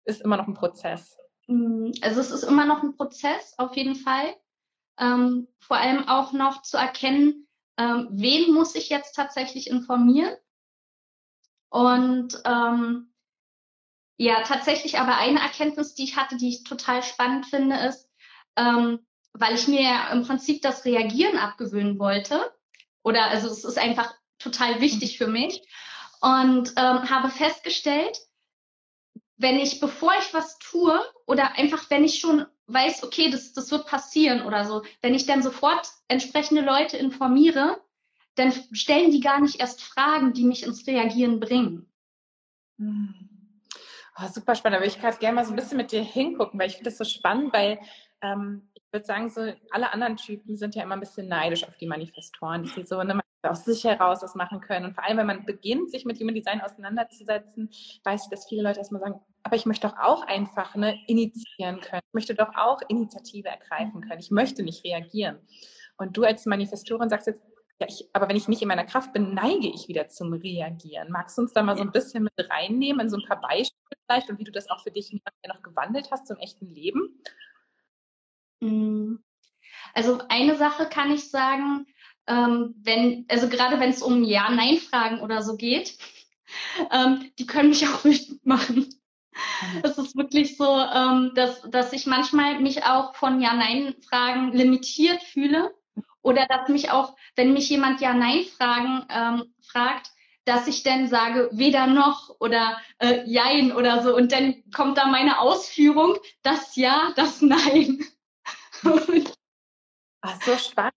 [0.04, 1.16] ist immer noch ein Prozess?
[1.46, 4.34] Mm, also es ist immer noch ein Prozess, auf jeden Fall.
[4.98, 7.46] Ähm, vor allem auch noch zu erkennen,
[7.78, 10.36] ähm, wen muss ich jetzt tatsächlich informieren.
[11.70, 13.09] Und ähm,
[14.20, 18.06] ja, tatsächlich aber eine Erkenntnis, die ich hatte, die ich total spannend finde, ist,
[18.54, 18.98] ähm,
[19.32, 22.52] weil ich mir ja im Prinzip das Reagieren abgewöhnen wollte.
[23.02, 25.62] Oder also es ist einfach total wichtig für mich.
[26.20, 28.18] Und ähm, habe festgestellt,
[29.38, 33.70] wenn ich, bevor ich was tue, oder einfach, wenn ich schon weiß, okay, das, das
[33.70, 37.80] wird passieren oder so, wenn ich dann sofort entsprechende Leute informiere,
[38.34, 41.90] dann stellen die gar nicht erst Fragen, die mich ins Reagieren bringen.
[44.16, 44.76] Oh, super spannend.
[44.76, 46.90] Da würde ich gerade gerne mal so ein bisschen mit dir hingucken, weil ich finde
[46.90, 47.78] das so spannend, weil
[48.22, 51.76] ähm, ich würde sagen, so alle anderen Typen sind ja immer ein bisschen neidisch auf
[51.76, 54.86] die Manifestoren, die so eine aus sich heraus das machen können.
[54.86, 57.70] Und vor allem, wenn man beginnt, sich mit Human Design auseinanderzusetzen,
[58.04, 61.80] weiß ich, dass viele Leute erstmal sagen, aber ich möchte doch auch einfach ne, initiieren
[61.80, 62.02] können.
[62.06, 64.20] Ich möchte doch auch Initiative ergreifen können.
[64.20, 65.38] Ich möchte nicht reagieren.
[65.96, 67.42] Und du als Manifestorin sagst jetzt,
[67.80, 71.10] ja, ich, aber wenn ich nicht in meiner Kraft bin, neige ich wieder zum Reagieren.
[71.10, 73.79] Magst du uns da mal so ein bisschen mit reinnehmen, in so ein paar Beispiele
[74.10, 77.22] vielleicht und wie du das auch für dich noch gewandelt hast zum echten Leben?
[78.60, 79.16] Mm.
[79.94, 81.86] Also eine Sache kann ich sagen,
[82.26, 85.96] ähm, wenn, also gerade wenn es um Ja-Nein-Fragen oder so geht,
[86.90, 88.88] ähm, die können mich auch wütend machen.
[89.72, 89.80] Mhm.
[89.84, 95.72] Es ist wirklich so, ähm, dass, dass ich manchmal mich auch von Ja-Nein-Fragen limitiert fühle
[96.22, 100.10] oder dass mich auch, wenn mich jemand Ja-Nein-Fragen ähm, fragt,
[100.50, 104.16] dass ich dann sage, weder noch oder äh, Jein oder so.
[104.16, 108.04] Und dann kommt da meine Ausführung, das Ja, das Nein.
[110.22, 110.94] Ach, so spannend.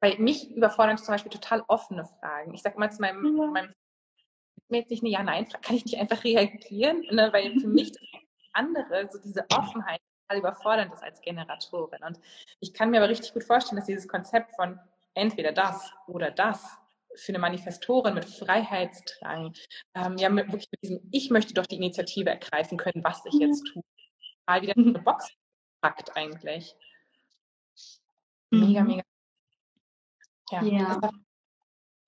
[0.00, 2.52] Weil mich überfordern zum Beispiel total offene Fragen.
[2.52, 3.46] Ich sage mal zu meinem, ja.
[3.46, 3.74] meinem
[4.68, 7.02] mir jetzt nicht eine Ja-Nein-Frage, kann ich nicht einfach reagieren?
[7.10, 7.32] Ne?
[7.32, 8.02] Weil für mich das
[8.52, 12.02] andere, so diese Offenheit, total überfordernd ist als Generatorin.
[12.02, 12.18] Und
[12.58, 14.80] ich kann mir aber richtig gut vorstellen, dass dieses Konzept von
[15.14, 16.79] entweder das oder das
[17.20, 19.52] für eine Manifestorin mit Freiheitsdrang,
[19.94, 23.34] ähm, ja, mit, wirklich mit diesem, ich möchte doch die Initiative ergreifen können, was ich
[23.34, 23.82] jetzt tue,
[24.46, 25.28] mal wieder eine Box
[25.80, 26.74] packt eigentlich.
[28.50, 28.86] Mega, mhm.
[28.86, 29.02] mega
[30.50, 30.62] ja.
[30.62, 31.10] ja.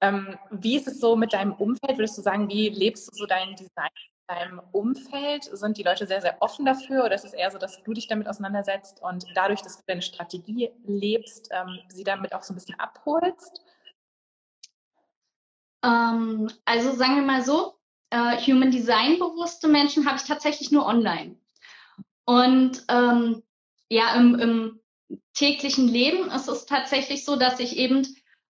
[0.00, 1.98] Ähm, wie ist es so mit deinem Umfeld?
[1.98, 3.90] Würdest du sagen, wie lebst du so dein Design
[4.28, 5.44] in deinem Umfeld?
[5.44, 8.08] Sind die Leute sehr, sehr offen dafür oder ist es eher so, dass du dich
[8.08, 12.56] damit auseinandersetzt und dadurch, dass du deine Strategie lebst, ähm, sie damit auch so ein
[12.56, 13.64] bisschen abholst?
[15.82, 17.74] Ähm, also sagen wir mal so,
[18.10, 21.36] äh, Human Design bewusste Menschen habe ich tatsächlich nur online.
[22.24, 23.42] Und ähm,
[23.88, 24.80] ja, im, im
[25.34, 28.06] täglichen Leben ist es tatsächlich so, dass ich eben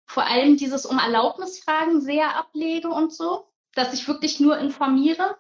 [0.07, 5.39] vor allem dieses um Erlaubnisfragen sehr ablege und so, dass ich wirklich nur informiere.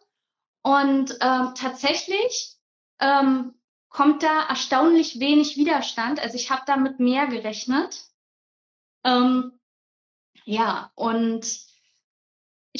[0.62, 2.56] Und ähm, tatsächlich
[3.00, 3.54] ähm,
[3.88, 6.20] kommt da erstaunlich wenig Widerstand.
[6.20, 8.04] Also ich habe da mit mehr gerechnet.
[9.04, 9.58] Ähm,
[10.44, 11.69] ja, und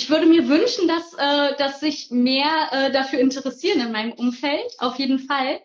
[0.01, 4.73] ich würde mir wünschen, dass, äh, dass sich mehr äh, dafür interessieren in meinem Umfeld,
[4.79, 5.61] auf jeden Fall.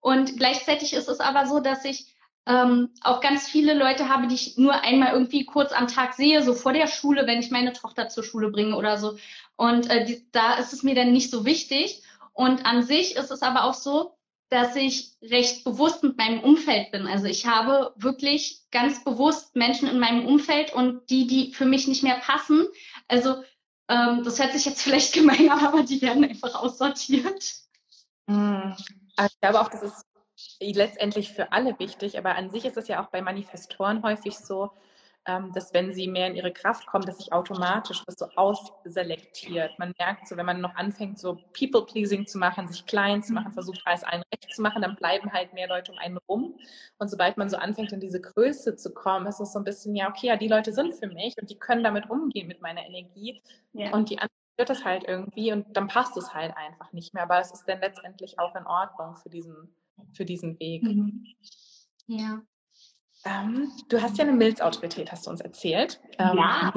[0.00, 2.14] Und gleichzeitig ist es aber so, dass ich
[2.46, 6.44] ähm, auch ganz viele Leute habe, die ich nur einmal irgendwie kurz am Tag sehe,
[6.44, 9.18] so vor der Schule, wenn ich meine Tochter zur Schule bringe oder so.
[9.56, 12.02] Und äh, die, da ist es mir dann nicht so wichtig.
[12.32, 14.14] Und an sich ist es aber auch so,
[14.50, 17.08] dass ich recht bewusst mit meinem Umfeld bin.
[17.08, 21.88] Also ich habe wirklich ganz bewusst Menschen in meinem Umfeld und die, die für mich
[21.88, 22.66] nicht mehr passen.
[23.08, 23.42] Also
[23.90, 27.54] ähm, das hört sich jetzt vielleicht gemein an, aber die werden einfach aussortiert.
[28.26, 28.76] Mhm.
[29.26, 30.06] Ich glaube auch, das ist
[30.60, 34.70] letztendlich für alle wichtig, aber an sich ist es ja auch bei Manifestoren häufig so,
[35.24, 39.78] dass wenn sie mehr in ihre Kraft kommen, dass sich automatisch das so ausselektiert.
[39.78, 43.52] Man merkt so, wenn man noch anfängt, so People-Pleasing zu machen, sich klein zu machen,
[43.52, 46.58] versucht alles allen recht zu machen, dann bleiben halt mehr Leute um einen rum.
[46.98, 49.94] Und sobald man so anfängt, in diese Größe zu kommen, ist es so ein bisschen,
[49.94, 52.84] ja, okay, ja, die Leute sind für mich und die können damit umgehen mit meiner
[52.84, 53.42] Energie.
[53.72, 53.92] Ja.
[53.92, 57.24] Und die anderen wird es halt irgendwie und dann passt es halt einfach nicht mehr.
[57.24, 59.74] Aber es ist dann letztendlich auch in Ordnung für diesen,
[60.12, 60.82] für diesen Weg.
[60.82, 61.26] Mhm.
[62.06, 62.42] Ja.
[63.24, 66.00] Ähm, du hast ja eine Milzautorität, hast du uns erzählt.
[66.18, 66.72] Ähm, ja.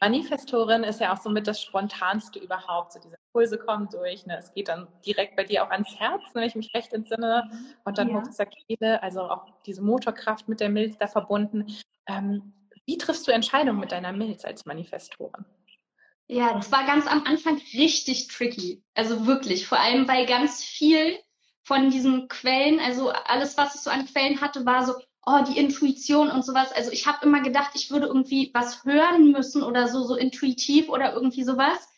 [0.00, 2.92] Manifestorin ist ja auch somit das Spontanste überhaupt.
[2.92, 4.26] So diese Impulse kommen durch.
[4.26, 4.38] Ne?
[4.38, 7.50] Es geht dann direkt bei dir auch ans Herz, ne, wenn ich mich recht entsinne.
[7.84, 8.16] Und dann ja.
[8.16, 11.66] hoch zur Kehle, also auch diese Motorkraft mit der Milz da verbunden.
[12.06, 12.52] Ähm,
[12.86, 15.44] wie triffst du Entscheidungen mit deiner Milz als Manifestorin?
[16.26, 18.82] Ja, das war ganz am Anfang richtig tricky.
[18.94, 21.18] Also wirklich, vor allem weil ganz viel
[21.64, 24.94] von diesen Quellen, also alles, was ich so an Quellen hatte, war so,
[25.28, 26.72] oh, die Intuition und sowas.
[26.72, 30.88] Also ich habe immer gedacht, ich würde irgendwie was hören müssen oder so, so intuitiv
[30.88, 31.88] oder irgendwie sowas.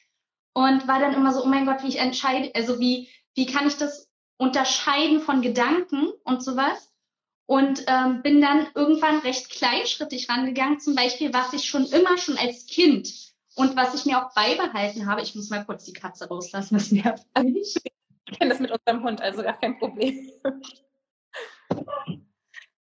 [0.52, 3.68] Und war dann immer so, oh mein Gott, wie ich entscheide, also wie, wie kann
[3.68, 6.92] ich das unterscheiden von Gedanken und sowas.
[7.46, 12.36] Und ähm, bin dann irgendwann recht kleinschrittig rangegangen, zum Beispiel, was ich schon immer schon
[12.36, 13.12] als Kind
[13.54, 15.22] und was ich mir auch beibehalten habe.
[15.22, 17.76] Ich muss mal kurz die Katze rauslassen, das nervt mich.
[18.26, 20.30] Ich kenne das mit unserem Hund, also gar kein Problem.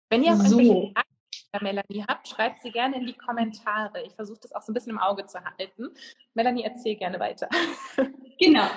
[0.09, 0.59] Wenn ihr auch so.
[0.59, 1.07] irgendwelche Fragen
[1.61, 4.03] Melanie habt, schreibt sie gerne in die Kommentare.
[4.05, 5.89] Ich versuche das auch so ein bisschen im Auge zu halten.
[6.33, 7.49] Melanie, erzähl gerne weiter.
[8.39, 8.67] Genau.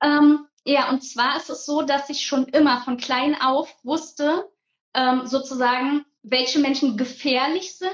[0.00, 4.48] Ähm, ja, und zwar ist es so, dass ich schon immer von klein auf wusste,
[4.94, 7.90] ähm, sozusagen, welche Menschen gefährlich sind,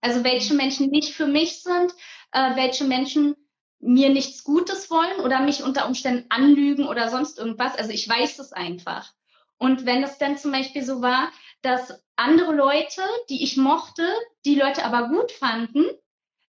[0.00, 1.92] also welche Menschen nicht für mich sind,
[2.32, 3.36] äh, welche Menschen
[3.80, 7.76] mir nichts Gutes wollen oder mich unter Umständen anlügen oder sonst irgendwas.
[7.76, 9.12] Also ich weiß es einfach.
[9.58, 11.30] Und wenn es dann zum Beispiel so war,
[11.62, 14.06] dass andere Leute, die ich mochte,
[14.44, 15.84] die Leute aber gut fanden,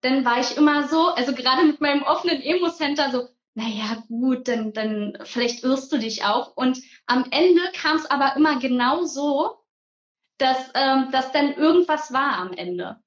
[0.01, 4.73] dann war ich immer so, also gerade mit meinem offenen Emo-Center so, naja, gut, dann,
[4.73, 6.57] dann vielleicht irrst du dich auch.
[6.57, 9.59] Und am Ende kam es aber immer genau so,
[10.39, 13.03] dass, ähm, dass dann irgendwas war am Ende.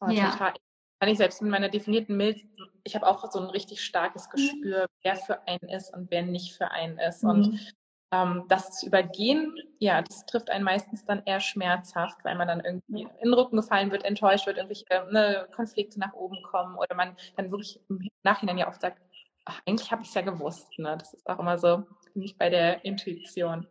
[0.00, 0.32] Oh, ja.
[0.32, 0.54] Total.
[0.98, 2.40] Kann ich selbst mit meiner definierten Milz,
[2.82, 4.30] ich habe auch so ein richtig starkes mhm.
[4.32, 4.94] Gespür, mhm.
[5.02, 7.22] wer für einen ist und wer nicht für einen ist.
[7.22, 7.30] Mhm.
[7.30, 7.74] Und
[8.12, 12.60] ähm, das zu übergehen, ja, das trifft einen meistens dann eher schmerzhaft, weil man dann
[12.60, 16.94] irgendwie in den Rücken gefallen wird, enttäuscht wird, irgendwelche ne, Konflikte nach oben kommen oder
[16.94, 19.00] man dann wirklich im Nachhinein ja oft sagt,
[19.44, 20.78] ach, eigentlich habe ich es ja gewusst.
[20.78, 20.96] Ne?
[20.98, 23.66] Das ist auch immer so, nicht bei der Intuition.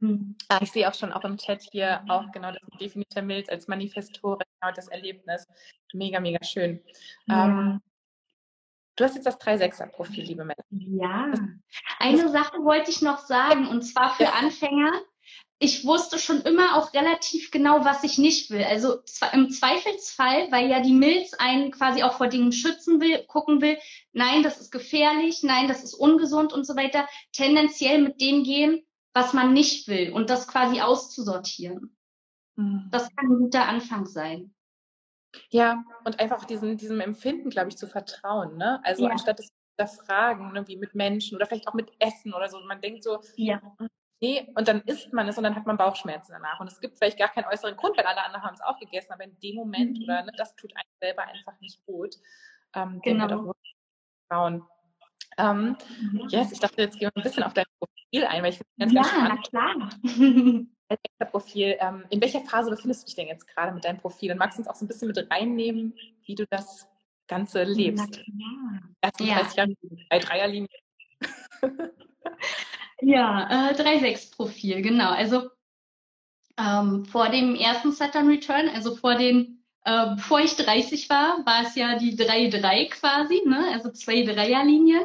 [0.00, 0.36] Hm.
[0.60, 4.46] Ich sehe auch schon auch im Chat hier auch genau das Definiter Milz als Manifestorin,
[4.60, 5.46] genau das Erlebnis.
[5.92, 6.80] Mega, mega schön.
[7.26, 7.46] Ja.
[7.46, 7.82] Ähm,
[9.00, 10.98] Du hast jetzt das 3-6er-Profil, liebe Melanie.
[11.00, 11.32] Ja.
[11.98, 14.32] Eine Sache wollte ich noch sagen, und zwar für ja.
[14.34, 14.92] Anfänger.
[15.58, 18.62] Ich wusste schon immer auch relativ genau, was ich nicht will.
[18.62, 18.98] Also
[19.32, 23.78] im Zweifelsfall, weil ja die Milz einen quasi auch vor Dingen schützen will, gucken will,
[24.12, 28.82] nein, das ist gefährlich, nein, das ist ungesund und so weiter, tendenziell mit dem gehen,
[29.14, 31.96] was man nicht will und das quasi auszusortieren.
[32.56, 32.88] Mhm.
[32.90, 34.54] Das kann ein guter Anfang sein.
[35.50, 38.56] Ja, und einfach diesem, diesem Empfinden, glaube ich, zu vertrauen.
[38.56, 38.80] Ne?
[38.84, 39.10] Also ja.
[39.10, 42.60] anstatt es zu hinterfragen, ne, wie mit Menschen oder vielleicht auch mit Essen oder so.
[42.66, 43.60] Man denkt so, ja.
[44.20, 46.60] nee, und dann isst man es und dann hat man Bauchschmerzen danach.
[46.60, 49.12] Und es gibt vielleicht gar keinen äußeren Grund, weil alle anderen haben es auch gegessen,
[49.12, 50.04] aber in dem Moment mhm.
[50.04, 52.16] oder ne, das tut einem selber einfach nicht gut.
[52.74, 53.26] Ähm, genau.
[53.26, 53.56] Dem halt
[54.28, 54.66] vertrauen.
[55.38, 55.76] Ähm,
[56.12, 56.26] mhm.
[56.28, 58.72] Yes, ich dachte, jetzt gehen wir ein bisschen auf dein Profil ein, weil ich finde
[58.78, 60.02] ganz, ja, ganz spannend.
[60.02, 60.66] Klar.
[61.30, 61.76] Profil.
[61.80, 64.32] Ähm, in welcher Phase befindest du dich denn jetzt gerade mit deinem Profil?
[64.32, 66.88] Und magst du uns auch so ein bisschen mit reinnehmen, wie du das
[67.28, 68.20] Ganze lebst?
[69.00, 69.38] Erst ja.
[69.40, 69.76] 30 Jahre
[70.08, 70.68] bei Dreierlinie.
[73.00, 75.10] ja, äh, 3-6-Profil, genau.
[75.10, 75.50] Also
[76.58, 81.62] ähm, vor dem ersten Saturn Return, also vor den, äh, bevor ich 30 war, war
[81.62, 83.70] es ja die 3-3 quasi, ne?
[83.72, 85.04] also zwei Dreierlinien.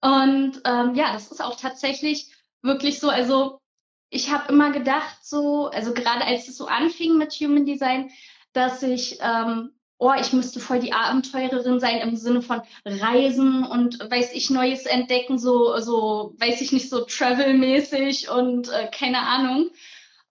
[0.00, 2.32] Und ähm, ja, das ist auch tatsächlich
[2.62, 3.60] wirklich so, also
[4.10, 8.10] ich habe immer gedacht, so, also gerade als es so anfing mit Human Design,
[8.52, 13.98] dass ich, ähm, oh, ich müsste voll die Abenteurerin sein im Sinne von Reisen und
[14.10, 19.70] weiß ich Neues entdecken, so, so, weiß ich nicht, so Travel-mäßig und äh, keine Ahnung.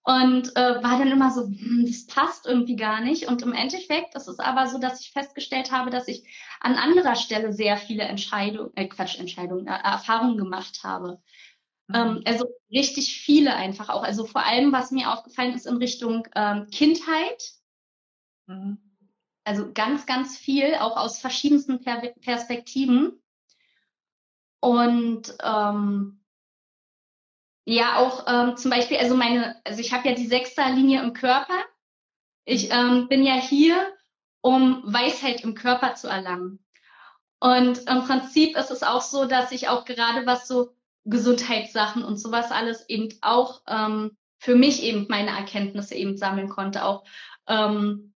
[0.03, 3.27] Und äh, war dann immer so, hm, das passt irgendwie gar nicht.
[3.27, 6.23] Und im Endeffekt ist es aber so, dass ich festgestellt habe, dass ich
[6.61, 11.21] an anderer Stelle sehr viele Entscheidungen, äh, Quatsch, Entscheidungen, äh, Erfahrungen gemacht habe.
[11.93, 12.23] Ähm, mhm.
[12.25, 14.03] also richtig viele einfach auch.
[14.03, 17.53] Also vor allem, was mir aufgefallen ist in Richtung ähm, Kindheit.
[18.47, 18.77] Mhm.
[19.43, 23.21] Also ganz, ganz viel, auch aus verschiedensten per Perspektiven.
[24.59, 26.19] Und ähm,
[27.65, 31.57] ja, auch ähm, zum Beispiel, also meine, also ich habe ja die Sechsterlinie im Körper.
[32.45, 33.93] Ich ähm, bin ja hier,
[34.41, 36.59] um Weisheit im Körper zu erlangen.
[37.39, 40.76] Und im Prinzip ist es auch so, dass ich auch gerade was so
[41.09, 46.85] Gesundheitssachen und sowas alles eben auch ähm, für mich eben meine Erkenntnisse eben sammeln konnte.
[46.85, 47.03] Auch
[47.47, 48.13] ähm,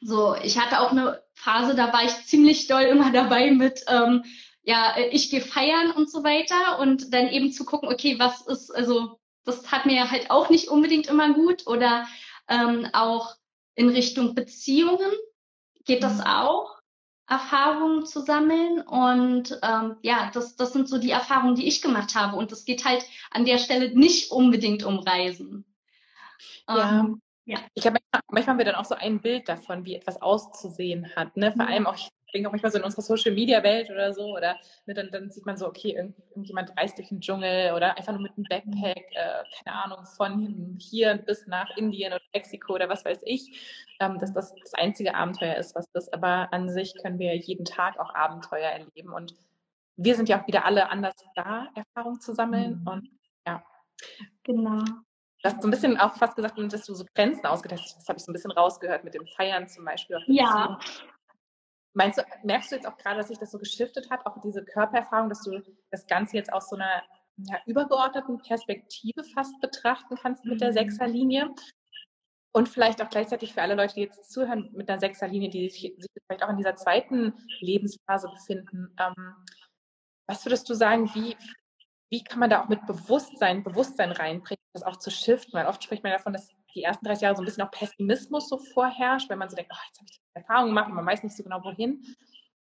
[0.00, 4.24] so, ich hatte auch eine Phase, da war ich ziemlich doll immer dabei mit, ähm,
[4.62, 8.74] ja, ich gehe feiern und so weiter und dann eben zu gucken, okay, was ist,
[8.74, 12.08] also das hat mir halt auch nicht unbedingt immer gut oder
[12.48, 13.36] ähm, auch
[13.76, 15.12] in Richtung Beziehungen
[15.84, 16.24] geht das mhm.
[16.24, 16.75] auch.
[17.28, 18.80] Erfahrungen zu sammeln.
[18.80, 22.36] Und ähm, ja, das, das sind so die Erfahrungen, die ich gemacht habe.
[22.36, 25.64] Und es geht halt an der Stelle nicht unbedingt um Reisen.
[26.68, 27.00] Ja.
[27.00, 27.58] Ähm, ja.
[27.74, 31.14] Ich habe manchmal, manchmal haben wir dann auch so ein Bild davon, wie etwas auszusehen
[31.14, 31.36] hat.
[31.36, 31.52] Ne?
[31.52, 31.70] Vor ja.
[31.70, 34.56] allem auch, ich denke auch manchmal so in unserer Social Media Welt oder so, oder
[34.86, 38.12] ne, dann, dann sieht man so, okay, irgend, irgendjemand reist durch den Dschungel oder einfach
[38.12, 42.88] nur mit einem Backpack, äh, keine Ahnung, von hier bis nach Indien oder Mexiko oder
[42.88, 46.94] was weiß ich, ähm, dass das das einzige Abenteuer ist, was das, aber an sich
[47.02, 49.34] können wir jeden Tag auch Abenteuer erleben und
[49.96, 52.86] wir sind ja auch wieder alle anders da, Erfahrung zu sammeln mhm.
[52.86, 53.10] und
[53.46, 53.64] ja.
[54.44, 54.84] Genau.
[55.42, 57.98] Du hast so ein bisschen auch fast gesagt, dass du so Grenzen ausgetestet hast.
[57.98, 60.18] Das habe ich so ein bisschen rausgehört mit dem Feiern zum Beispiel.
[60.26, 60.78] Ja.
[61.96, 64.62] Meinst du, merkst du jetzt auch gerade, dass sich das so geschiftet hat, auch diese
[64.62, 67.02] Körpererfahrung, dass du das Ganze jetzt aus so einer
[67.38, 70.74] ja, übergeordneten Perspektive fast betrachten kannst mit der mhm.
[70.74, 71.54] Sechserlinie?
[72.52, 75.80] Und vielleicht auch gleichzeitig für alle Leute, die jetzt zuhören mit einer Sechserlinie, die sich,
[75.80, 78.94] sich vielleicht auch in dieser zweiten Lebensphase befinden.
[78.98, 79.34] Ähm,
[80.28, 81.34] was würdest du sagen, wie,
[82.10, 85.54] wie kann man da auch mit Bewusstsein, Bewusstsein reinbringen, das auch zu shiften?
[85.54, 88.48] Weil oft spricht man davon, dass die ersten 30 Jahre so ein bisschen auch Pessimismus
[88.48, 91.22] so vorherrscht, wenn man so denkt, oh, jetzt habe ich Erfahrung gemacht und man weiß
[91.22, 92.04] nicht so genau wohin.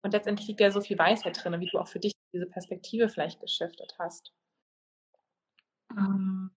[0.02, 3.10] Und letztendlich liegt ja so viel Weisheit drin, wie du auch für dich diese Perspektive
[3.10, 4.34] vielleicht geschiftet hast.
[5.92, 6.52] Ähm,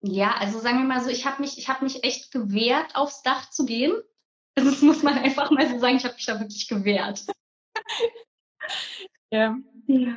[0.00, 3.22] ja, also sagen wir mal so, ich habe mich, ich habe mich echt gewehrt, aufs
[3.22, 3.92] Dach zu gehen.
[4.56, 7.24] Also das muss man einfach mal so sagen, ich habe mich da wirklich gewehrt.
[9.30, 9.56] ja.
[9.86, 10.16] ja.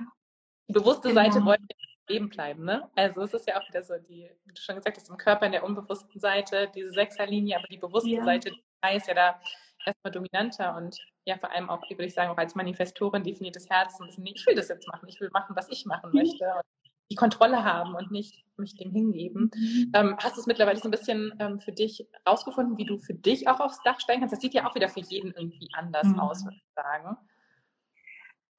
[0.68, 1.22] Die bewusste genau.
[1.22, 1.66] Seite wollte
[2.08, 2.90] Leben bleiben, ne?
[2.96, 5.46] Also es ist ja auch wieder so die, wie du schon gesagt hast, im Körper
[5.46, 8.24] in der unbewussten Seite, diese Sechserlinie, aber die bewusste ja.
[8.24, 9.40] Seite, die ist ja da
[9.86, 13.70] erstmal dominanter und ja, vor allem auch, würde ich sagen, auch als Manifestorin definiert das
[13.70, 16.20] Herz und ich will das jetzt machen, ich will machen, was ich machen mhm.
[16.20, 16.64] möchte und
[17.12, 19.52] die Kontrolle haben und nicht mich dem hingeben.
[19.54, 19.92] Mhm.
[19.94, 23.14] Ähm, hast du es mittlerweile so ein bisschen ähm, für dich rausgefunden, wie du für
[23.14, 24.34] dich auch aufs Dach steigen kannst?
[24.34, 26.20] Das sieht ja auch wieder für jeden irgendwie anders mhm.
[26.20, 27.18] aus, würde ich sagen.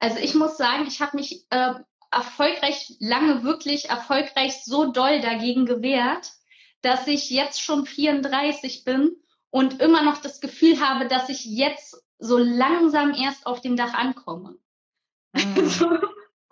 [0.01, 1.75] Also ich muss sagen, ich habe mich äh,
[2.13, 6.33] erfolgreich, lange wirklich erfolgreich so doll dagegen gewehrt,
[6.83, 9.17] dass ich jetzt schon 34 bin
[9.51, 13.95] und immer noch das Gefühl habe, dass ich jetzt so langsam erst auf dem Dach
[13.95, 14.57] ankomme.
[15.33, 15.71] Mhm.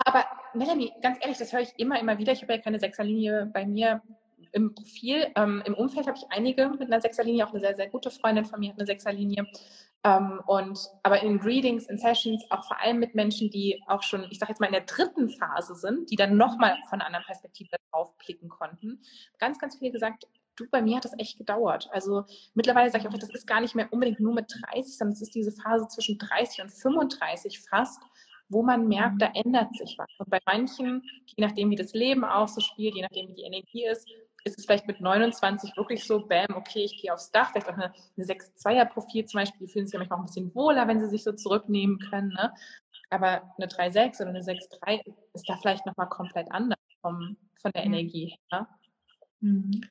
[0.05, 2.33] Aber Melanie, ganz ehrlich, das höre ich immer, immer wieder.
[2.33, 4.03] Ich habe ja keine Sechserlinie bei mir
[4.53, 5.29] im Profil.
[5.37, 8.45] Ähm, Im Umfeld habe ich einige mit einer Sechserlinie, auch eine sehr, sehr gute Freundin
[8.45, 9.47] von mir hat eine Sechserlinie.
[10.03, 14.27] Ähm, und aber in Readings, in Sessions, auch vor allem mit Menschen, die auch schon,
[14.31, 17.27] ich sage jetzt mal, in der dritten Phase sind, die dann nochmal von einer anderen
[17.27, 19.03] Perspektive drauf blicken konnten.
[19.39, 21.89] Ganz, ganz viel gesagt, du, bei mir hat das echt gedauert.
[21.93, 25.13] Also mittlerweile sage ich auch, das ist gar nicht mehr unbedingt nur mit 30, sondern
[25.13, 28.01] es ist diese Phase zwischen 30 und 35 fast,
[28.49, 30.09] wo man merkt, da ändert sich was.
[30.19, 33.43] Und bei manchen, je nachdem, wie das Leben auch so spielt, je nachdem, wie die
[33.43, 34.09] Energie ist,
[34.45, 37.75] ist es vielleicht mit 29 wirklich so, bam, okay, ich gehe aufs Dach, vielleicht auch
[37.75, 41.01] eine, eine 6-2er-Profil zum Beispiel, die fühlen sich ja manchmal auch ein bisschen wohler, wenn
[41.01, 42.29] sie sich so zurücknehmen können.
[42.29, 42.53] Ne?
[43.11, 45.03] Aber eine 3-6 oder eine 6-3
[45.35, 47.95] ist da vielleicht nochmal komplett anders vom, von der mhm.
[47.95, 48.69] Energie her.
[49.41, 49.83] Mhm.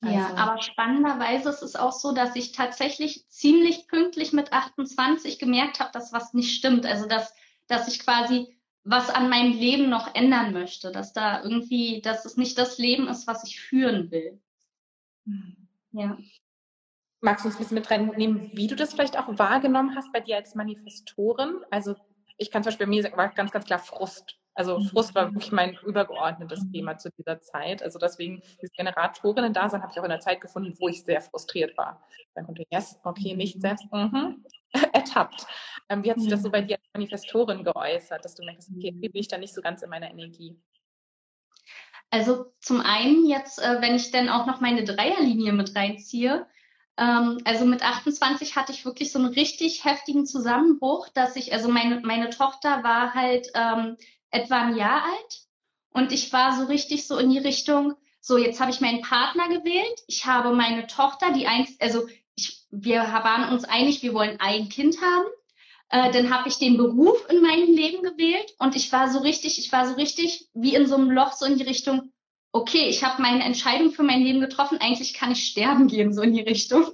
[0.00, 0.14] Also.
[0.14, 5.80] Ja, aber spannenderweise ist es auch so, dass ich tatsächlich ziemlich pünktlich mit 28 gemerkt
[5.80, 6.86] habe, dass was nicht stimmt.
[6.86, 7.34] Also dass,
[7.66, 8.57] dass ich quasi
[8.90, 13.06] was an meinem Leben noch ändern möchte, dass da irgendwie, dass es nicht das Leben
[13.08, 14.40] ist, was ich führen will.
[15.92, 16.16] Ja.
[17.20, 20.20] Magst du uns ein bisschen mit reinnehmen, wie du das vielleicht auch wahrgenommen hast bei
[20.20, 21.60] dir als Manifestorin?
[21.70, 21.96] Also
[22.38, 24.37] ich kann zum Beispiel bei mir sagen, war ganz, ganz klar Frust.
[24.58, 27.80] Also Frust war wirklich mein übergeordnetes Thema zu dieser Zeit.
[27.80, 31.78] Also deswegen, dieses Generatorinnen-Dasein habe ich auch in der Zeit gefunden, wo ich sehr frustriert
[31.78, 32.02] war.
[32.34, 34.44] Dann konnte ich, yes, okay, nicht selbst, mhm,
[34.92, 35.46] ertappt.
[35.88, 38.92] Ähm, wie hat sich das so bei dir als Manifestorin geäußert, dass du merkst, okay,
[38.96, 40.60] wie bin ich da nicht so ganz in meiner Energie?
[42.10, 46.48] Also zum einen jetzt, äh, wenn ich dann auch noch meine Dreierlinie mit reinziehe,
[46.96, 51.68] ähm, also mit 28 hatte ich wirklich so einen richtig heftigen Zusammenbruch, dass ich, also
[51.68, 53.96] meine, meine Tochter war halt ähm,
[54.30, 55.42] etwa ein Jahr alt
[55.90, 59.48] und ich war so richtig so in die Richtung, so jetzt habe ich meinen Partner
[59.48, 64.38] gewählt, ich habe meine Tochter, die eins, also ich, wir waren uns einig, wir wollen
[64.40, 65.26] ein Kind haben.
[65.90, 69.58] Äh, dann habe ich den Beruf in meinem Leben gewählt und ich war so richtig,
[69.58, 72.12] ich war so richtig wie in so einem Loch so in die Richtung,
[72.52, 76.20] okay, ich habe meine Entscheidung für mein Leben getroffen, eigentlich kann ich sterben gehen, so
[76.22, 76.84] in die Richtung.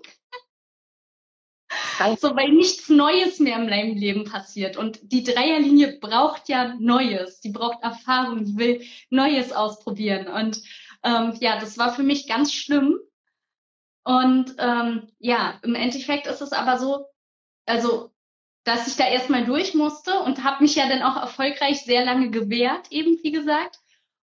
[2.19, 4.77] So, weil nichts Neues mehr in meinem Leben passiert.
[4.77, 10.29] Und die Dreierlinie braucht ja Neues, die braucht Erfahrung, die will Neues ausprobieren.
[10.29, 10.63] Und
[11.03, 12.99] ähm, ja, das war für mich ganz schlimm.
[14.05, 17.07] Und ähm, ja, im Endeffekt ist es aber so,
[17.67, 18.11] also
[18.65, 22.31] dass ich da erstmal durch musste und habe mich ja dann auch erfolgreich sehr lange
[22.31, 23.79] gewehrt, eben wie gesagt.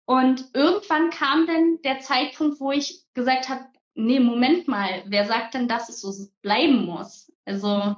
[0.06, 5.54] Und irgendwann kam dann der Zeitpunkt, wo ich gesagt habe, nee, Moment mal, wer sagt
[5.54, 7.32] denn, dass es so bleiben muss?
[7.44, 7.96] Also,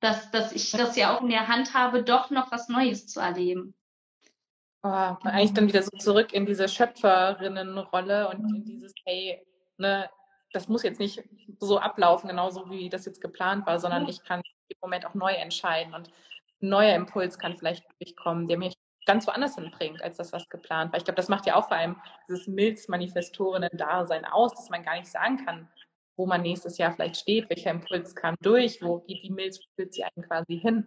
[0.00, 3.20] dass, dass ich das ja auch in der Hand habe, doch noch was Neues zu
[3.20, 3.74] erleben.
[4.82, 9.44] Oh, eigentlich dann wieder so zurück in diese Schöpferinnenrolle und in dieses, hey,
[9.76, 10.08] ne,
[10.52, 11.22] das muss jetzt nicht
[11.58, 15.32] so ablaufen, genauso wie das jetzt geplant war, sondern ich kann im Moment auch neu
[15.32, 16.08] entscheiden und
[16.62, 18.74] ein neuer Impuls kann vielleicht durchkommen, der mich
[19.08, 20.98] ganz woanders hinbringt, als das, was geplant war.
[20.98, 21.96] Ich glaube, das macht ja auch vor allem
[22.28, 25.66] dieses Milz-Manifestorinnen-Dasein aus, dass man gar nicht sagen kann,
[26.18, 29.64] wo man nächstes Jahr vielleicht steht, welcher Impuls kam durch, wo geht die Milz, wo
[29.76, 30.86] führt sie einen quasi hin.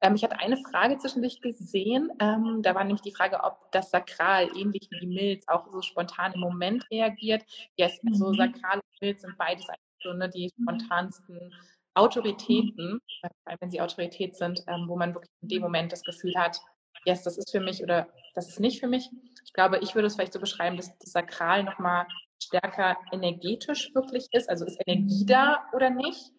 [0.00, 3.90] Ähm, ich hatte eine Frage zwischendurch gesehen, ähm, da war nämlich die Frage, ob das
[3.90, 7.44] Sakral ähnlich wie die Milz auch so spontan im Moment reagiert.
[7.76, 8.34] Yes, also mhm.
[8.36, 9.66] Sakral und Milz sind beides
[10.02, 11.52] so ne, die spontansten
[11.94, 16.04] Autoritäten, vor allem wenn sie Autorität sind, ähm, wo man wirklich in dem Moment das
[16.04, 16.58] Gefühl hat,
[17.04, 19.10] yes, das ist für mich oder das ist nicht für mich.
[19.44, 22.06] Ich glaube, ich würde es vielleicht so beschreiben, dass das Sakral nochmal
[22.42, 24.48] stärker energetisch wirklich ist.
[24.48, 26.32] Also ist Energie da oder nicht?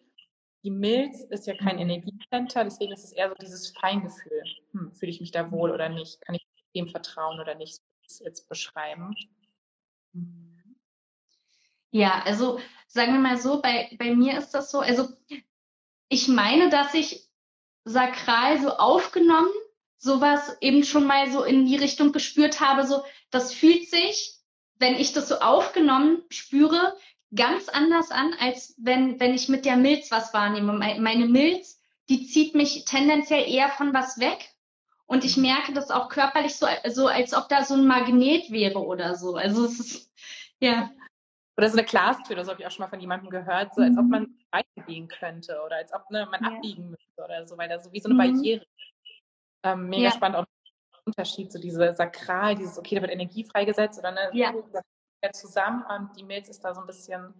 [0.64, 4.44] Die Milz ist ja kein Energiecenter, deswegen ist es eher so dieses Feingefühl.
[4.72, 6.20] Hm, fühle ich mich da wohl oder nicht?
[6.20, 7.80] Kann ich dem vertrauen oder nicht?
[8.04, 9.14] Das jetzt beschreiben.
[11.90, 15.08] Ja, also sagen wir mal so, bei, bei mir ist das so, also
[16.08, 17.28] ich meine, dass ich
[17.84, 19.50] sakral so aufgenommen
[20.02, 24.34] sowas eben schon mal so in die Richtung gespürt habe, so das fühlt sich,
[24.78, 26.96] wenn ich das so aufgenommen spüre,
[27.34, 30.72] ganz anders an, als wenn, wenn ich mit der Milz was wahrnehme.
[30.72, 34.50] Meine Milz, die zieht mich tendenziell eher von was weg.
[35.06, 38.84] Und ich merke das auch körperlich so, so als ob da so ein Magnet wäre
[38.84, 39.36] oder so.
[39.36, 40.12] Also es ist,
[40.58, 40.90] ja.
[41.56, 43.96] Oder so eine Glastür, das habe ich auch schon mal von jemandem gehört, so als
[43.98, 46.56] ob man weitergehen könnte oder als ob ne, man ja.
[46.56, 48.36] abbiegen müsste oder so, weil da so wie so eine mhm.
[48.36, 48.66] Barriere
[49.62, 50.10] ähm, mega ja.
[50.12, 54.30] spannend auch der Unterschied, so diese Sakral, dieses, okay, da wird Energie freigesetzt oder ne,
[54.32, 54.52] ja.
[55.32, 57.34] zusammen und die Milz ist da so ein bisschen,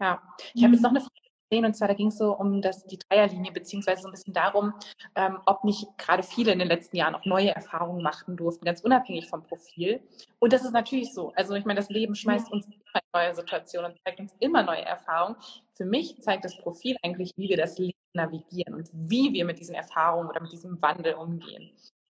[0.00, 0.22] ja.
[0.52, 0.66] Ich mhm.
[0.66, 2.98] habe jetzt noch eine Frage gesehen und zwar da ging es so um das, die
[2.98, 4.74] Dreierlinie, beziehungsweise so ein bisschen darum,
[5.14, 8.80] ähm, ob nicht gerade viele in den letzten Jahren auch neue Erfahrungen machen durften, ganz
[8.80, 10.00] unabhängig vom Profil.
[10.38, 11.32] Und das ist natürlich so.
[11.34, 14.84] Also ich meine, das Leben schmeißt uns immer neue Situationen und zeigt uns immer neue
[14.84, 15.36] Erfahrungen.
[15.74, 19.58] Für mich zeigt das Profil eigentlich, wie wir das Leben navigieren und wie wir mit
[19.58, 21.70] diesen Erfahrungen oder mit diesem Wandel umgehen.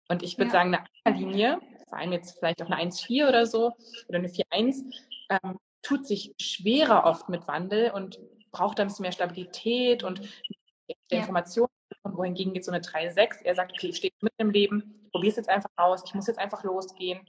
[0.08, 0.52] Und ich würde ja.
[0.52, 3.72] sagen, eine Linie, vor allem jetzt vielleicht auch eine 1,4 oder so
[4.08, 4.84] oder eine 4,1,
[5.30, 8.18] ähm, tut sich schwerer oft mit Wandel und
[8.50, 10.20] braucht dann ein bisschen mehr Stabilität und
[11.10, 11.18] ja.
[11.18, 11.68] Informationen.
[12.02, 15.10] Und wohingegen geht so eine 3,6, er sagt, okay, ich stehe mit im Leben, ich
[15.10, 17.20] probiere es jetzt einfach aus, ich muss jetzt einfach losgehen.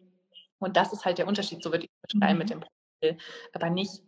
[0.59, 2.39] Und das ist halt der Unterschied, so würde ich beschreiben mhm.
[2.39, 3.17] mit dem Profil.
[3.53, 4.03] Aber nicht,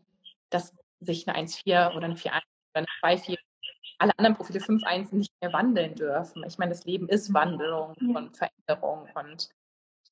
[0.50, 2.42] dass sich eine 1,4 oder eine 4,1
[2.74, 3.38] oder eine 2,4
[3.98, 6.44] alle anderen Profile 5.1 nicht mehr wandeln dürfen.
[6.48, 9.50] Ich meine, das Leben ist Wandlung und Veränderung und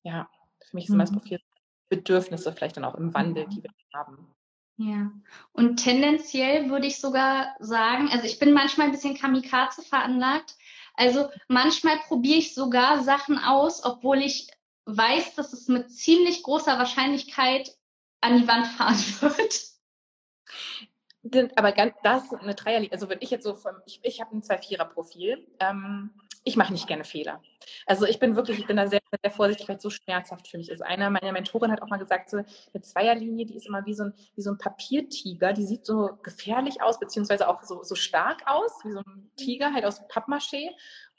[0.02, 0.28] ja,
[0.64, 1.16] für mich sind das mhm.
[1.16, 1.40] Profil
[1.88, 4.32] Bedürfnisse vielleicht dann auch im Wandel, die wir haben.
[4.76, 5.10] Ja,
[5.52, 10.56] und tendenziell würde ich sogar sagen, also ich bin manchmal ein bisschen Kamikaze veranlagt.
[10.94, 14.48] Also manchmal probiere ich sogar Sachen aus, obwohl ich
[14.86, 17.76] weiß, dass es mit ziemlich großer Wahrscheinlichkeit
[18.20, 19.70] an die Wand fahren wird
[21.56, 24.42] aber ganz, das eine Dreierlinie, also wenn ich jetzt so vom, ich, ich habe ein
[24.42, 26.10] Zwei-Vierer-Profil, ähm,
[26.44, 27.42] ich mache nicht gerne Fehler.
[27.86, 30.56] Also ich bin wirklich, ich bin da sehr, sehr vorsichtig, weil es so schmerzhaft für
[30.56, 30.80] mich ist.
[30.80, 34.04] Einer meiner Mentoren hat auch mal gesagt, so eine Zweierlinie, die ist immer wie so
[34.04, 38.42] ein, wie so ein Papiertiger, die sieht so gefährlich aus, beziehungsweise auch so, so stark
[38.46, 40.70] aus, wie so ein Tiger halt aus Pappmaché.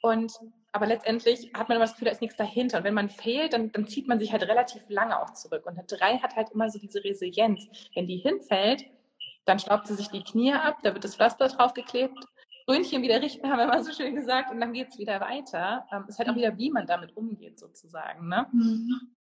[0.01, 0.33] Und
[0.71, 2.79] aber letztendlich hat man immer das Gefühl, da ist nichts dahinter.
[2.79, 5.65] Und wenn man fehlt, dann, dann zieht man sich halt relativ lange auch zurück.
[5.65, 7.67] Und eine Drei hat halt immer so diese Resilienz.
[7.93, 8.85] Wenn die hinfällt,
[9.45, 12.17] dann schraubt sie sich die Knie ab, da wird das Pflaster draufgeklebt,
[12.65, 15.85] Brünnchen wieder richten, haben wir immer so schön gesagt, und dann geht es wieder weiter.
[15.91, 18.27] Ähm, ist halt auch wieder, wie man damit umgeht, sozusagen.
[18.27, 18.47] Ne?
[18.51, 19.15] Mhm.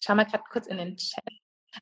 [0.00, 1.24] Ich schau mal gerade kurz in den Chat.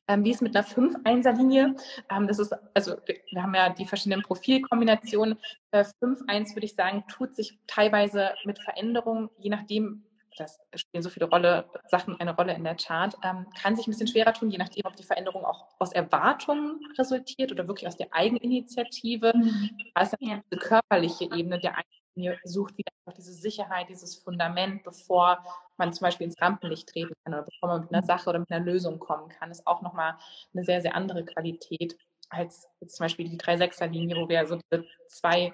[0.07, 1.75] Ähm, wie es mit einer 5-1er-Linie,
[2.11, 5.37] ähm, das ist, also wir haben ja die verschiedenen Profilkombinationen.
[5.71, 10.05] Äh, 5-1 würde ich sagen, tut sich teilweise mit Veränderungen, je nachdem,
[10.37, 13.91] das spielen so viele Rolle, Sachen eine Rolle in der Chart, ähm, kann sich ein
[13.91, 17.97] bisschen schwerer tun, je nachdem, ob die Veränderung auch aus Erwartungen resultiert oder wirklich aus
[17.97, 19.33] der Eigeninitiative.
[19.35, 19.69] Mhm.
[19.93, 20.41] Also ja.
[20.51, 25.43] diese körperliche Ebene der Eigenlinie sucht wieder einfach diese Sicherheit, dieses Fundament, bevor
[25.77, 28.51] man zum Beispiel ins Rampenlicht treten kann oder bevor man mit einer Sache oder mit
[28.51, 30.15] einer Lösung kommen kann, ist auch nochmal
[30.53, 31.97] eine sehr, sehr andere Qualität
[32.29, 35.51] als zum Beispiel die 3-6er-Linie, wo wir so diese zwei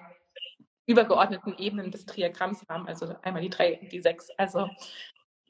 [0.86, 4.30] übergeordneten Ebenen des Triagramms haben, also einmal die drei und die sechs.
[4.38, 4.68] Also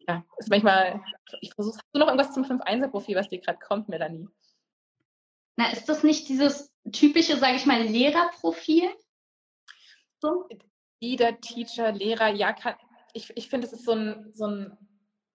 [0.09, 1.03] ja, ist manchmal,
[1.41, 4.29] ich versuche, hast du noch irgendwas zum 5-1er-Profil, was dir gerade kommt, Melanie?
[5.57, 8.91] Na, ist das nicht dieses typische, sage ich mal, Lehrerprofil?
[10.21, 10.49] So?
[11.01, 12.75] Leader, Teacher, Lehrer, ja, kann,
[13.13, 14.77] ich, ich finde, es ist so ein, so ein,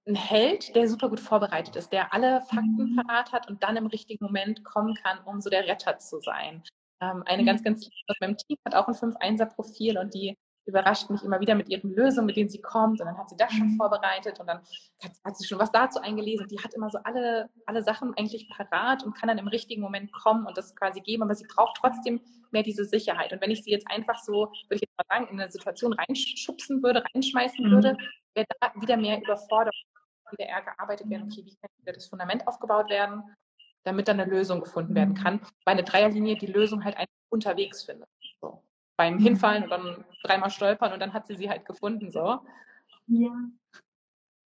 [0.07, 2.95] ein Held, der super gut vorbereitet ist, der alle Fakten mhm.
[2.95, 6.63] parat hat und dann im richtigen Moment kommen kann, um so der Retter zu sein.
[7.01, 7.47] Ähm, eine mhm.
[7.47, 11.39] ganz, ganz liebe aus meinem Team hat auch ein 5-1er-Profil und die überrascht mich immer
[11.39, 13.01] wieder mit ihren Lösungen, mit denen sie kommt.
[13.01, 13.77] Und dann hat sie das schon mhm.
[13.77, 14.59] vorbereitet und dann
[15.03, 16.47] hat, hat, sie schon was dazu eingelesen.
[16.47, 20.11] Die hat immer so alle, alle Sachen eigentlich parat und kann dann im richtigen Moment
[20.13, 21.23] kommen und das quasi geben.
[21.23, 22.21] Aber sie braucht trotzdem
[22.51, 23.33] mehr diese Sicherheit.
[23.33, 25.93] Und wenn ich sie jetzt einfach so, würde ich jetzt mal sagen, in eine Situation
[25.93, 27.71] reinschubsen würde, reinschmeißen mhm.
[27.71, 27.97] würde,
[28.35, 29.75] wäre da wieder mehr überfordert,
[30.31, 31.23] wieder eher gearbeitet werden.
[31.23, 33.23] Okay, wie kann wieder das Fundament aufgebaut werden?
[33.83, 35.23] Damit dann eine Lösung gefunden werden mhm.
[35.23, 35.41] kann.
[35.65, 38.07] Bei einer Dreierlinie die Lösung halt einfach unterwegs findet.
[38.39, 38.61] So.
[38.97, 39.19] Beim mhm.
[39.19, 42.11] Hinfallen und dann dreimal stolpern und dann hat sie sie halt gefunden.
[42.11, 42.39] So.
[43.07, 43.31] Ja.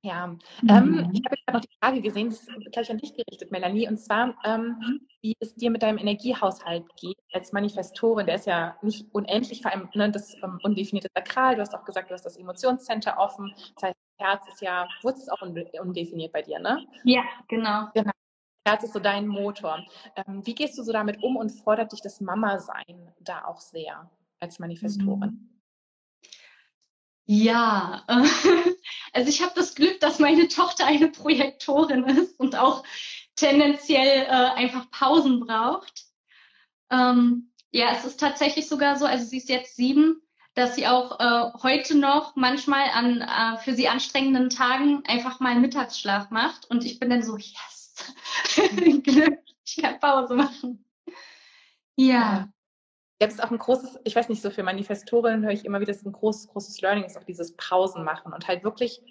[0.05, 0.39] Ja, mhm.
[0.69, 3.87] ähm, ich habe gerade noch die Frage gesehen, das ist gleich an dich gerichtet, Melanie,
[3.87, 5.01] und zwar, ähm, mhm.
[5.21, 8.27] wie es dir mit deinem Energiehaushalt geht als Manifestorin.
[8.27, 11.55] Der ist ja nicht unendlich, vor allem ne, das ähm, undefinierte Sakral.
[11.55, 13.51] Du hast auch gesagt, du hast das Emotionscenter offen.
[13.75, 16.85] Das heißt, Herz ist ja, Wurz ist auch undefiniert bei dir, ne?
[17.03, 17.87] Ja, genau.
[17.95, 18.11] Genau.
[18.65, 19.85] Herz ist so dein Motor.
[20.15, 24.09] Ähm, wie gehst du so damit um und fordert dich das Mama-Sein da auch sehr
[24.39, 25.29] als Manifestorin?
[25.29, 25.49] Mhm.
[27.27, 28.03] Ja,
[29.13, 32.83] also ich habe das Glück, dass meine Tochter eine Projektorin ist und auch
[33.35, 36.05] tendenziell äh, einfach Pausen braucht.
[36.91, 40.21] Ähm, ja, es ist tatsächlich sogar so, also sie ist jetzt sieben,
[40.53, 45.59] dass sie auch äh, heute noch manchmal an äh, für sie anstrengenden Tagen einfach mal
[45.59, 47.74] Mittagsschlaf macht und ich bin dann so, yes,
[49.03, 50.85] Glück, ich kann Pause machen.
[51.95, 52.49] Ja.
[53.21, 55.93] Jetzt ist auch ein großes, ich weiß nicht, so für Manifestorinnen höre ich immer wieder,
[55.93, 59.01] dass ein großes, großes Learning ist auch dieses Pausen machen und halt wirklich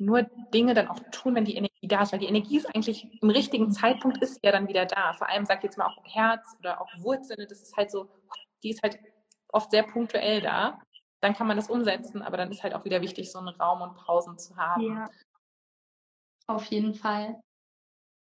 [0.00, 0.22] nur
[0.52, 3.30] Dinge dann auch tun, wenn die Energie da ist, weil die Energie ist eigentlich im
[3.30, 5.12] richtigen Zeitpunkt ist ja dann wieder da.
[5.12, 8.08] Vor allem sagt jetzt mal auch Herz oder auch Wurzeln, das ist halt so,
[8.64, 8.98] die ist halt
[9.48, 10.80] oft sehr punktuell da.
[11.20, 13.80] Dann kann man das umsetzen, aber dann ist halt auch wieder wichtig, so einen Raum
[13.80, 14.82] und Pausen zu haben.
[14.82, 15.10] Ja.
[16.48, 17.40] Auf jeden Fall.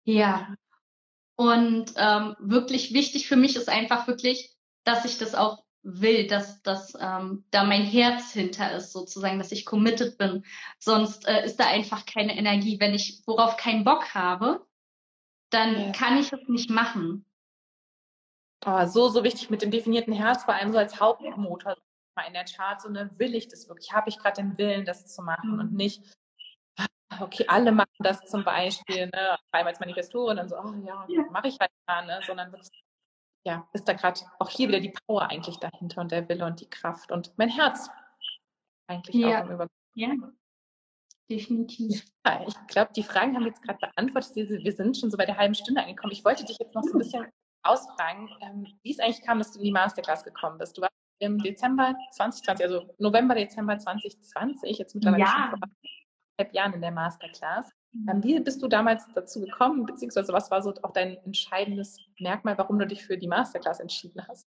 [0.03, 0.55] Ja.
[1.35, 6.61] Und ähm, wirklich wichtig für mich ist einfach wirklich, dass ich das auch will, dass,
[6.61, 10.45] dass ähm, da mein Herz hinter ist, sozusagen, dass ich committed bin.
[10.79, 12.79] Sonst äh, ist da einfach keine Energie.
[12.79, 14.65] Wenn ich worauf keinen Bock habe,
[15.49, 15.91] dann ja.
[15.91, 17.25] kann ich es nicht machen.
[18.65, 21.75] Oh, so, so wichtig mit dem definierten Herz, vor allem so als Hauptmotor
[22.27, 25.07] in der Chart, so eine will ich das wirklich, habe ich gerade den Willen, das
[25.07, 25.59] zu machen mhm.
[25.59, 26.01] und nicht,
[27.21, 31.05] okay, alle machen das zum Beispiel, ne, vor allem als Manifestorin, dann so, oh ja,
[31.07, 31.23] ja.
[31.31, 32.83] mache ich halt mal, ne, sondern wirklich,
[33.45, 36.61] ja, ist da gerade auch hier wieder die Power eigentlich dahinter und der Wille und
[36.61, 37.89] die Kraft und mein Herz
[38.87, 39.41] eigentlich ja.
[39.41, 40.11] auch im Über Ja,
[41.29, 42.05] definitiv.
[42.25, 44.35] Ja, ich glaube, die Fragen haben wir jetzt gerade beantwortet.
[44.35, 46.13] Wir sind schon so bei der halben Stunde angekommen.
[46.13, 47.25] Ich wollte dich jetzt noch so ein bisschen
[47.63, 50.77] ausfragen, ähm, wie es eigentlich kam, dass du in die Masterclass gekommen bist.
[50.77, 55.27] Du warst im Dezember 2020, also November, Dezember 2020, jetzt mittlerweile ja.
[55.27, 55.71] schon eineinhalb
[56.51, 57.71] Jahren in der Masterclass.
[58.09, 62.57] Ähm, wie bist du damals dazu gekommen, beziehungsweise was war so auch dein entscheidendes Merkmal,
[62.57, 64.47] warum du dich für die Masterclass entschieden hast?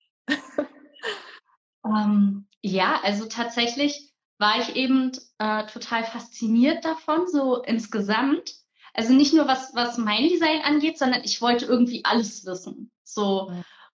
[1.82, 8.54] um, ähm, ja, also tatsächlich war ich eben äh, total fasziniert davon, so insgesamt.
[8.94, 12.92] Also nicht nur was, was mein Design angeht, sondern ich wollte irgendwie alles wissen.
[13.04, 13.52] So,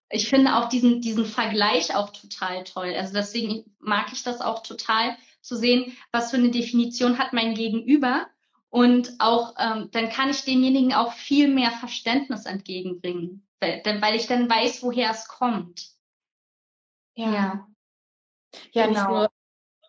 [0.08, 2.94] ich finde auch diesen, diesen Vergleich auch total toll.
[2.96, 5.16] Also deswegen mag ich das auch total,
[5.46, 8.26] zu sehen, was für eine Definition hat mein Gegenüber.
[8.68, 14.26] Und auch, ähm, dann kann ich demjenigen auch viel mehr Verständnis entgegenbringen, weil, weil ich
[14.26, 15.88] dann weiß, woher es kommt.
[17.14, 17.32] Ja.
[17.32, 17.66] Ja,
[18.72, 19.00] ja genau.
[19.00, 19.30] nicht nur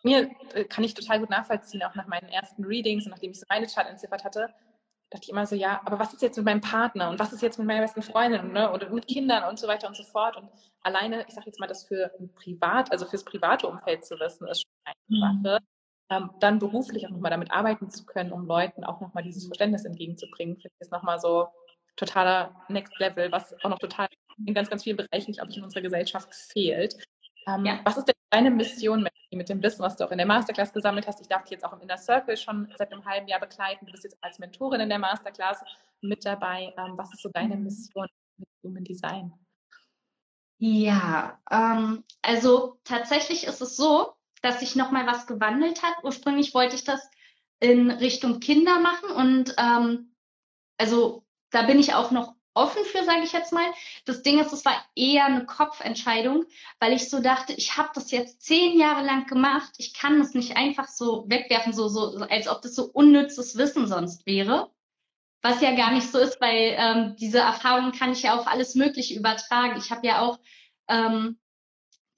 [0.04, 3.40] mir äh, kann ich total gut nachvollziehen, auch nach meinen ersten Readings und nachdem ich
[3.40, 4.48] so meine Chart entziffert hatte,
[5.10, 7.42] dachte ich immer so, ja, aber was ist jetzt mit meinem Partner und was ist
[7.42, 8.70] jetzt mit meiner besten Freundin ne?
[8.72, 10.36] oder mit Kindern und so weiter und so fort.
[10.36, 10.50] Und
[10.82, 14.46] alleine, ich sage jetzt mal, das für ein Privat, also fürs private Umfeld zu wissen,
[14.46, 14.64] ist.
[15.08, 15.58] Sache.
[16.10, 19.84] Ähm, dann beruflich auch nochmal damit arbeiten zu können, um Leuten auch nochmal dieses Verständnis
[19.84, 21.48] entgegenzubringen, finde ich ist nochmal so
[21.96, 24.08] totaler Next Level, was auch noch total
[24.46, 26.96] in ganz, ganz vielen Bereichen, glaube ich, in unserer Gesellschaft fehlt.
[27.46, 27.80] Ähm, ja.
[27.84, 31.06] Was ist denn deine Mission mit dem Wissen, was du auch in der Masterclass gesammelt
[31.06, 31.20] hast?
[31.20, 33.84] Ich darf dich jetzt auch im Inner Circle schon seit einem halben Jahr begleiten.
[33.84, 35.62] Du bist jetzt als Mentorin in der Masterclass
[36.00, 36.72] mit dabei.
[36.78, 37.64] Ähm, was ist so deine mhm.
[37.64, 39.32] Mission mit Human Design?
[40.58, 44.12] Ja, ähm, also tatsächlich ist es so,
[44.42, 45.94] dass sich nochmal was gewandelt hat.
[46.02, 47.08] Ursprünglich wollte ich das
[47.60, 50.14] in Richtung Kinder machen und ähm,
[50.78, 53.70] also da bin ich auch noch offen für, sage ich jetzt mal.
[54.04, 56.44] Das Ding ist, es war eher eine Kopfentscheidung,
[56.80, 60.34] weil ich so dachte, ich habe das jetzt zehn Jahre lang gemacht, ich kann das
[60.34, 64.70] nicht einfach so wegwerfen, so, so als ob das so unnützes Wissen sonst wäre.
[65.40, 68.74] Was ja gar nicht so ist, weil ähm, diese Erfahrungen kann ich ja auf alles
[68.74, 69.78] Mögliche übertragen.
[69.78, 70.40] Ich habe ja auch
[70.88, 71.38] ähm,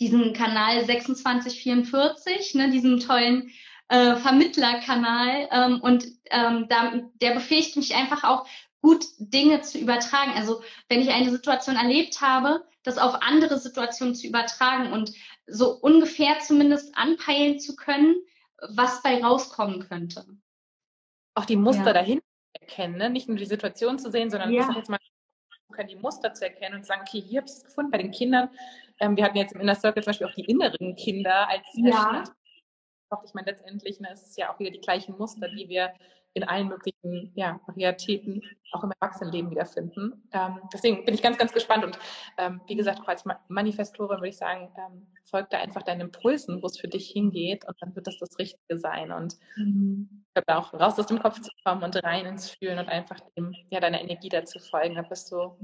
[0.01, 3.51] diesen Kanal 2644, ne, diesen tollen
[3.89, 8.47] äh, Vermittlerkanal ähm, und ähm, da, der befähigt mich einfach auch
[8.81, 10.33] gut Dinge zu übertragen.
[10.35, 15.13] Also wenn ich eine Situation erlebt habe, das auf andere Situationen zu übertragen und
[15.47, 18.17] so ungefähr zumindest anpeilen zu können,
[18.71, 20.25] was bei rauskommen könnte.
[21.35, 21.93] Auch die Muster ja.
[21.93, 22.25] dahinter
[22.59, 23.11] erkennen, ne?
[23.11, 24.69] nicht nur die Situation zu sehen, sondern ja.
[24.69, 24.99] ich jetzt mal
[25.89, 28.11] die Muster zu erkennen und zu sagen, okay, hier habe ich es gefunden bei den
[28.11, 28.51] Kindern.
[29.01, 32.25] Ähm, wir hatten jetzt im Inner Circle zum Beispiel auch die inneren Kinder als ja.
[33.25, 35.93] Ich meine, letztendlich ne, ist es ja auch wieder die gleichen Muster, die wir
[36.35, 40.29] in allen möglichen ja, Varietäten auch im Erwachsenenleben wiederfinden.
[40.33, 41.99] Ähm, deswegen bin ich ganz, ganz gespannt und
[42.39, 46.63] ähm, wie gesagt, auch als Manifestorin würde ich sagen, ähm, folgt da einfach deinen Impulsen,
[46.63, 50.25] wo es für dich hingeht und dann wird das das Richtige sein und mhm.
[50.47, 53.81] auch raus aus dem Kopf zu kommen und rein ins Fühlen und einfach dem, ja,
[53.81, 54.95] deiner Energie dazu folgen.
[54.97, 55.57] Da bist du,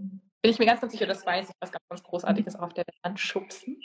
[0.43, 2.75] bin ich mir ganz, ganz sicher, das weiß ich, was ganz, ganz Großartiges auch auf
[2.75, 3.81] der Wand schubsen.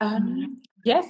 [0.00, 0.62] Ähm, mhm.
[0.84, 1.06] yes,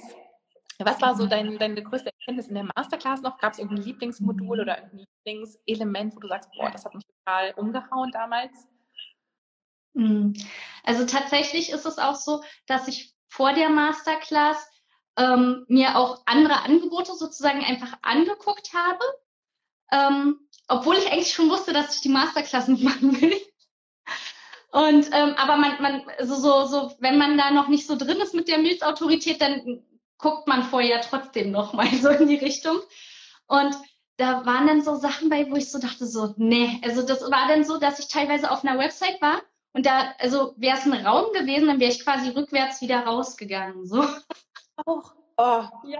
[0.79, 3.37] was war so dein, deine größte Erkenntnis in der Masterclass noch?
[3.37, 7.53] Gab es irgendein Lieblingsmodul oder irgendein Lieblingselement, wo du sagst, boah, das hat mich total
[7.55, 8.51] umgehauen damals?
[9.95, 10.33] Hm.
[10.83, 14.69] Also tatsächlich ist es auch so, dass ich vor der Masterclass
[15.17, 19.03] ähm, mir auch andere Angebote sozusagen einfach angeguckt habe,
[19.91, 23.35] ähm, obwohl ich eigentlich schon wusste, dass ich die Masterclass nicht machen will.
[24.71, 28.19] Und ähm, aber man, man, so, so, so, wenn man da noch nicht so drin
[28.19, 29.85] ist mit der Milzautorität, dann
[30.17, 32.77] guckt man vorher trotzdem noch mal so in die Richtung.
[33.47, 33.75] Und
[34.17, 37.47] da waren dann so Sachen bei, wo ich so dachte, so, nee, also das war
[37.47, 39.41] dann so, dass ich teilweise auf einer Website war
[39.73, 43.85] und da, also wäre es ein Raum gewesen, dann wäre ich quasi rückwärts wieder rausgegangen,
[43.85, 44.05] so.
[44.85, 45.99] Auch, oh, ja.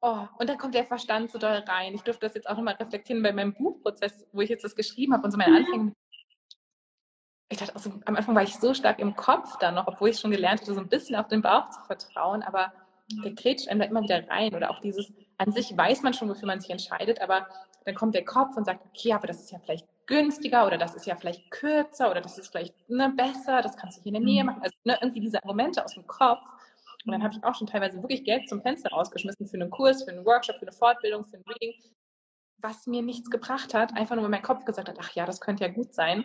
[0.00, 1.94] Oh, und dann kommt der Verstand so doll rein.
[1.94, 5.12] Ich durfte das jetzt auch nochmal reflektieren bei meinem Buchprozess, wo ich jetzt das geschrieben
[5.12, 5.92] habe und so meine Anfänge.
[7.48, 10.18] Ich dachte, also, am Anfang war ich so stark im Kopf dann noch, obwohl ich
[10.18, 12.72] schon gelernt hatte, so ein bisschen auf den Bauch zu vertrauen, aber
[13.10, 14.54] der grätscht einem da immer wieder rein.
[14.54, 17.46] Oder auch dieses, an sich weiß man schon, wofür man sich entscheidet, aber
[17.84, 20.94] dann kommt der Kopf und sagt, okay, aber das ist ja vielleicht günstiger oder das
[20.94, 24.14] ist ja vielleicht kürzer oder das ist vielleicht ne, besser, das kannst du hier in
[24.14, 24.50] der Nähe mhm.
[24.50, 24.62] machen.
[24.62, 26.40] Also ne, irgendwie diese Argumente aus dem Kopf.
[27.04, 30.02] Und dann habe ich auch schon teilweise wirklich Geld zum Fenster rausgeschmissen für einen Kurs,
[30.02, 31.74] für einen Workshop, für eine Fortbildung, für ein Reading,
[32.58, 35.40] was mir nichts gebracht hat, einfach nur weil mein Kopf gesagt hat, ach ja, das
[35.40, 36.24] könnte ja gut sein.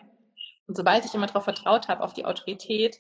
[0.68, 3.00] Und sobald ich immer darauf vertraut habe, auf die Autorität,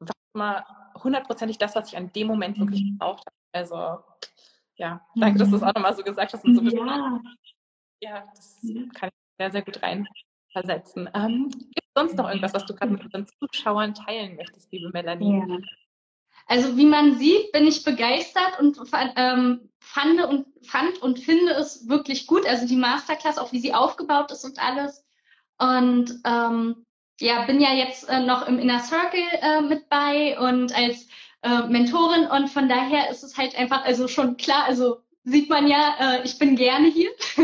[0.00, 0.66] war immer
[1.02, 2.92] hundertprozentig das, was ich an dem Moment wirklich mhm.
[2.92, 3.36] gebraucht habe.
[3.52, 4.04] Also
[4.76, 6.44] ja, danke, dass du es auch nochmal so gesagt hast.
[6.44, 7.20] Und so ja.
[8.00, 8.60] ja, das
[8.94, 10.06] kann ich sehr, sehr gut rein
[10.52, 11.08] versetzen.
[11.14, 14.90] Ähm, Gibt es sonst noch irgendwas, was du gerade mit unseren Zuschauern teilen möchtest, liebe
[14.90, 15.38] Melanie?
[15.38, 15.58] Ja.
[16.46, 18.78] Also wie man sieht, bin ich begeistert und
[19.16, 22.46] ähm, fand, und, fand und finde es wirklich gut.
[22.46, 25.04] Also die Masterclass, auch wie sie aufgebaut ist und alles.
[25.58, 26.85] Und ähm,
[27.20, 31.08] ja, bin ja jetzt äh, noch im Inner Circle äh, mit bei und als
[31.42, 35.66] äh, Mentorin und von daher ist es halt einfach, also schon klar, also sieht man
[35.66, 37.10] ja, äh, ich bin gerne hier.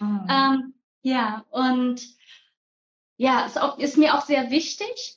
[0.00, 0.26] mhm.
[0.28, 2.00] ähm, ja, und
[3.16, 5.16] ja, ist, auch, ist mir auch sehr wichtig.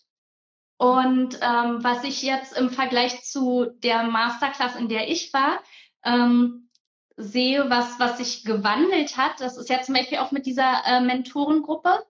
[0.78, 5.60] Und ähm, was ich jetzt im Vergleich zu der Masterclass, in der ich war,
[6.04, 6.70] ähm,
[7.18, 11.02] sehe, was, was sich gewandelt hat, das ist ja zum Beispiel auch mit dieser äh,
[11.02, 12.04] Mentorengruppe.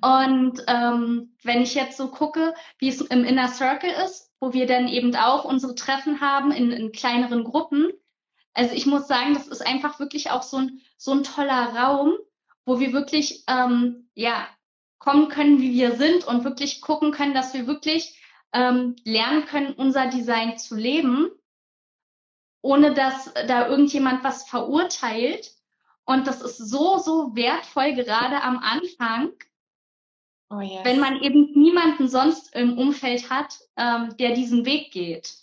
[0.00, 4.66] Und ähm, wenn ich jetzt so gucke, wie es im Inner Circle ist, wo wir
[4.66, 7.90] dann eben auch unsere Treffen haben in, in kleineren Gruppen,
[8.54, 12.14] also ich muss sagen, das ist einfach wirklich auch so ein, so ein toller Raum,
[12.64, 14.46] wo wir wirklich ähm, ja
[14.98, 18.20] kommen können, wie wir sind und wirklich gucken können, dass wir wirklich
[18.52, 21.30] ähm, lernen können, unser Design zu leben.
[22.62, 25.52] ohne dass da irgendjemand was verurteilt.
[26.04, 29.32] Und das ist so, so wertvoll, gerade am Anfang,
[30.52, 35.34] oh wenn man eben niemanden sonst im Umfeld hat, ähm, der diesen Weg geht.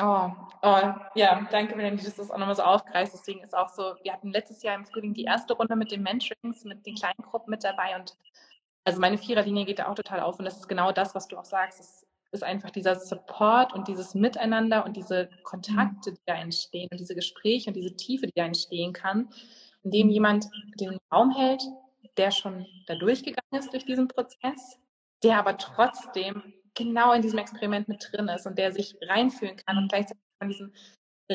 [0.00, 0.30] Oh,
[0.62, 0.80] oh,
[1.14, 3.14] ja, danke, Melanie, dass du das auch nochmal so aufgreifst.
[3.14, 6.02] Deswegen ist auch so, wir hatten letztes Jahr im Frühling die erste Runde mit den
[6.02, 8.16] Mentorings, mit den kleinen Gruppen mit dabei und
[8.84, 11.36] also meine Viererlinie geht da auch total auf und das ist genau das, was du
[11.36, 11.78] auch sagst.
[11.78, 16.98] Es ist einfach dieser Support und dieses Miteinander und diese Kontakte, die da entstehen und
[16.98, 19.28] diese Gespräche und diese Tiefe, die da entstehen kann,
[19.84, 20.48] indem jemand
[20.80, 21.62] den Raum hält,
[22.16, 24.78] der schon da durchgegangen ist durch diesen Prozess,
[25.22, 29.78] der aber trotzdem genau in diesem Experiment mit drin ist und der sich reinfühlen kann
[29.78, 30.72] und gleichzeitig von diesem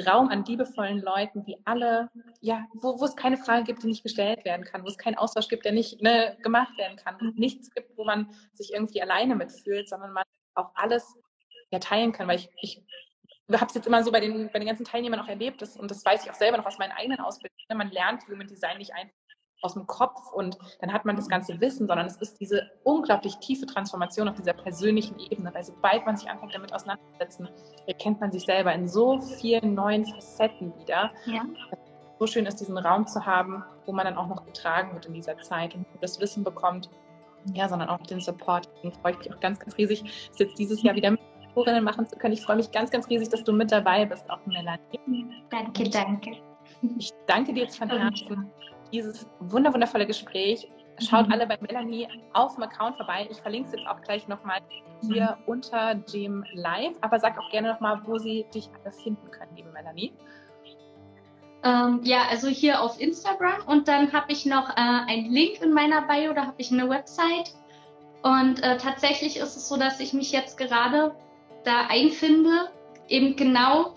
[0.05, 2.09] Raum an liebevollen Leuten, die alle,
[2.41, 5.15] ja, wo, wo es keine Frage gibt, die nicht gestellt werden kann, wo es keinen
[5.15, 9.01] Austausch gibt, der nicht ne, gemacht werden kann, und nichts gibt, wo man sich irgendwie
[9.01, 11.15] alleine mitfühlt, sondern man auch alles
[11.71, 12.83] ja teilen kann, weil ich, ich
[13.51, 15.89] habe es jetzt immer so bei den, bei den ganzen Teilnehmern auch erlebt, das, und
[15.89, 18.77] das weiß ich auch selber noch aus meinen eigenen Ausbildungen, ne, man lernt Human Design
[18.77, 19.15] nicht einfach
[19.61, 23.37] aus dem Kopf und dann hat man das ganze Wissen, sondern es ist diese unglaublich
[23.37, 27.49] tiefe Transformation auf dieser persönlichen Ebene, weil sobald man sich anfängt damit auseinanderzusetzen,
[27.87, 31.11] erkennt man sich selber in so vielen neuen Facetten wieder.
[31.25, 31.43] Ja.
[32.19, 35.13] So schön ist, diesen Raum zu haben, wo man dann auch noch getragen wird in
[35.13, 36.89] dieser Zeit und das Wissen bekommt,
[37.53, 38.69] ja, sondern auch den Support.
[38.75, 41.83] Deswegen freue ich mich auch ganz, ganz riesig, es jetzt dieses Jahr wieder mit Mentorinnen
[41.83, 42.33] machen zu können.
[42.33, 45.27] Ich freue mich ganz, ganz riesig, dass du mit dabei bist, auch Melanie.
[45.49, 46.37] Danke, danke.
[46.97, 48.51] Ich danke dir jetzt von Herzen
[48.91, 50.69] dieses wundervolle Gespräch.
[50.99, 51.33] Schaut mhm.
[51.33, 53.27] alle bei Melanie auf dem Account vorbei.
[53.29, 54.59] Ich verlinke es jetzt auch gleich nochmal
[55.01, 55.43] hier mhm.
[55.45, 56.95] unter dem Live.
[57.01, 60.13] Aber sag auch gerne nochmal, wo sie dich alle finden können, liebe Melanie.
[61.63, 65.73] Ähm, ja, also hier auf Instagram und dann habe ich noch äh, einen Link in
[65.73, 67.53] meiner Bio, da habe ich eine Website.
[68.23, 71.15] Und äh, tatsächlich ist es so, dass ich mich jetzt gerade
[71.63, 72.69] da einfinde,
[73.07, 73.95] eben genau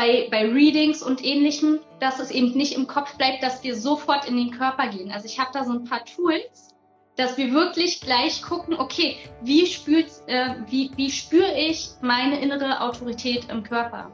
[0.00, 4.26] bei, bei Readings und ähnlichem, dass es eben nicht im Kopf bleibt, dass wir sofort
[4.26, 5.12] in den Körper gehen.
[5.12, 6.74] Also ich habe da so ein paar Tools,
[7.16, 12.80] dass wir wirklich gleich gucken, okay, wie, spürt, äh, wie, wie spüre ich meine innere
[12.80, 14.10] Autorität im Körper?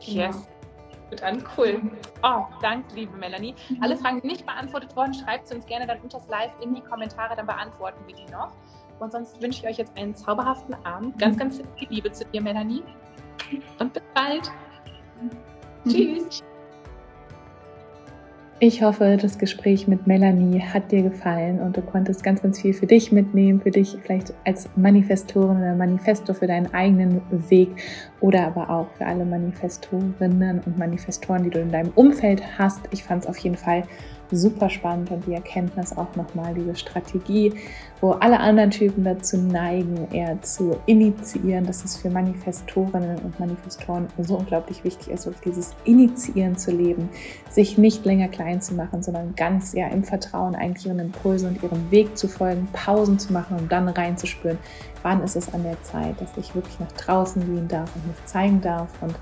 [0.00, 0.48] Yes.
[1.10, 1.80] Gut an, cool.
[2.24, 3.54] Oh, danke, liebe Melanie.
[3.68, 3.82] Mhm.
[3.84, 6.74] Alle Fragen, die nicht beantwortet wurden, schreibt sie uns gerne dann unter das Live in
[6.74, 8.50] die Kommentare, dann beantworten wir die noch.
[8.98, 11.20] Und sonst wünsche ich euch jetzt einen zauberhaften Abend.
[11.20, 12.82] Ganz, ganz viel Liebe zu dir, Melanie.
[13.78, 14.50] Und bis bald.
[15.88, 16.42] Tschüss.
[18.60, 22.72] Ich hoffe, das Gespräch mit Melanie hat dir gefallen und du konntest ganz, ganz viel
[22.72, 27.20] für dich mitnehmen, für dich vielleicht als Manifestorin oder Manifesto für deinen eigenen
[27.50, 27.68] Weg
[28.20, 32.88] oder aber auch für alle Manifestorinnen und Manifestoren, die du in deinem Umfeld hast.
[32.92, 33.82] Ich fand es auf jeden Fall
[34.30, 37.52] super spannend und die Erkenntnis auch nochmal, diese Strategie,
[38.00, 44.08] wo alle anderen Typen dazu neigen, eher zu initiieren, dass es für Manifestorinnen und Manifestoren
[44.18, 47.08] so unglaublich wichtig ist, auf dieses Initiieren zu leben,
[47.48, 51.62] sich nicht länger klein zu machen, sondern ganz ja im Vertrauen eigentlich ihren Impulsen und
[51.62, 54.58] ihrem Weg zu folgen, Pausen zu machen und dann reinzuspüren,
[55.02, 58.24] wann ist es an der Zeit, dass ich wirklich nach draußen gehen darf und mich
[58.26, 59.14] zeigen darf und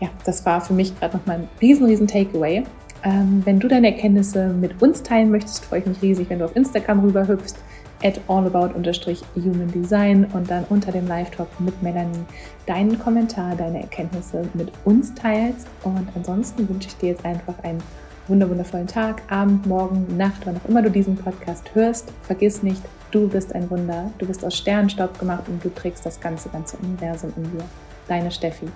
[0.00, 2.64] ja, das war für mich gerade nochmal ein riesen, riesen Takeaway.
[3.04, 6.44] Ähm, wenn du deine Erkenntnisse mit uns teilen möchtest, freue ich mich riesig, wenn du
[6.44, 7.56] auf Instagram rüberhüpfst,
[8.02, 12.24] at allabout-human-design und dann unter dem Live-Talk mit Melanie
[12.66, 15.66] deinen Kommentar, deine Erkenntnisse mit uns teilst.
[15.82, 17.82] Und ansonsten wünsche ich dir jetzt einfach einen
[18.28, 22.12] wundervollen Tag, Abend, Morgen, Nacht, wann auch immer du diesen Podcast hörst.
[22.22, 24.10] Vergiss nicht, du bist ein Wunder.
[24.18, 27.64] Du bist aus Sternenstaub gemacht und du trägst das ganze, ganze Universum in dir.
[28.06, 28.66] Deine Steffi.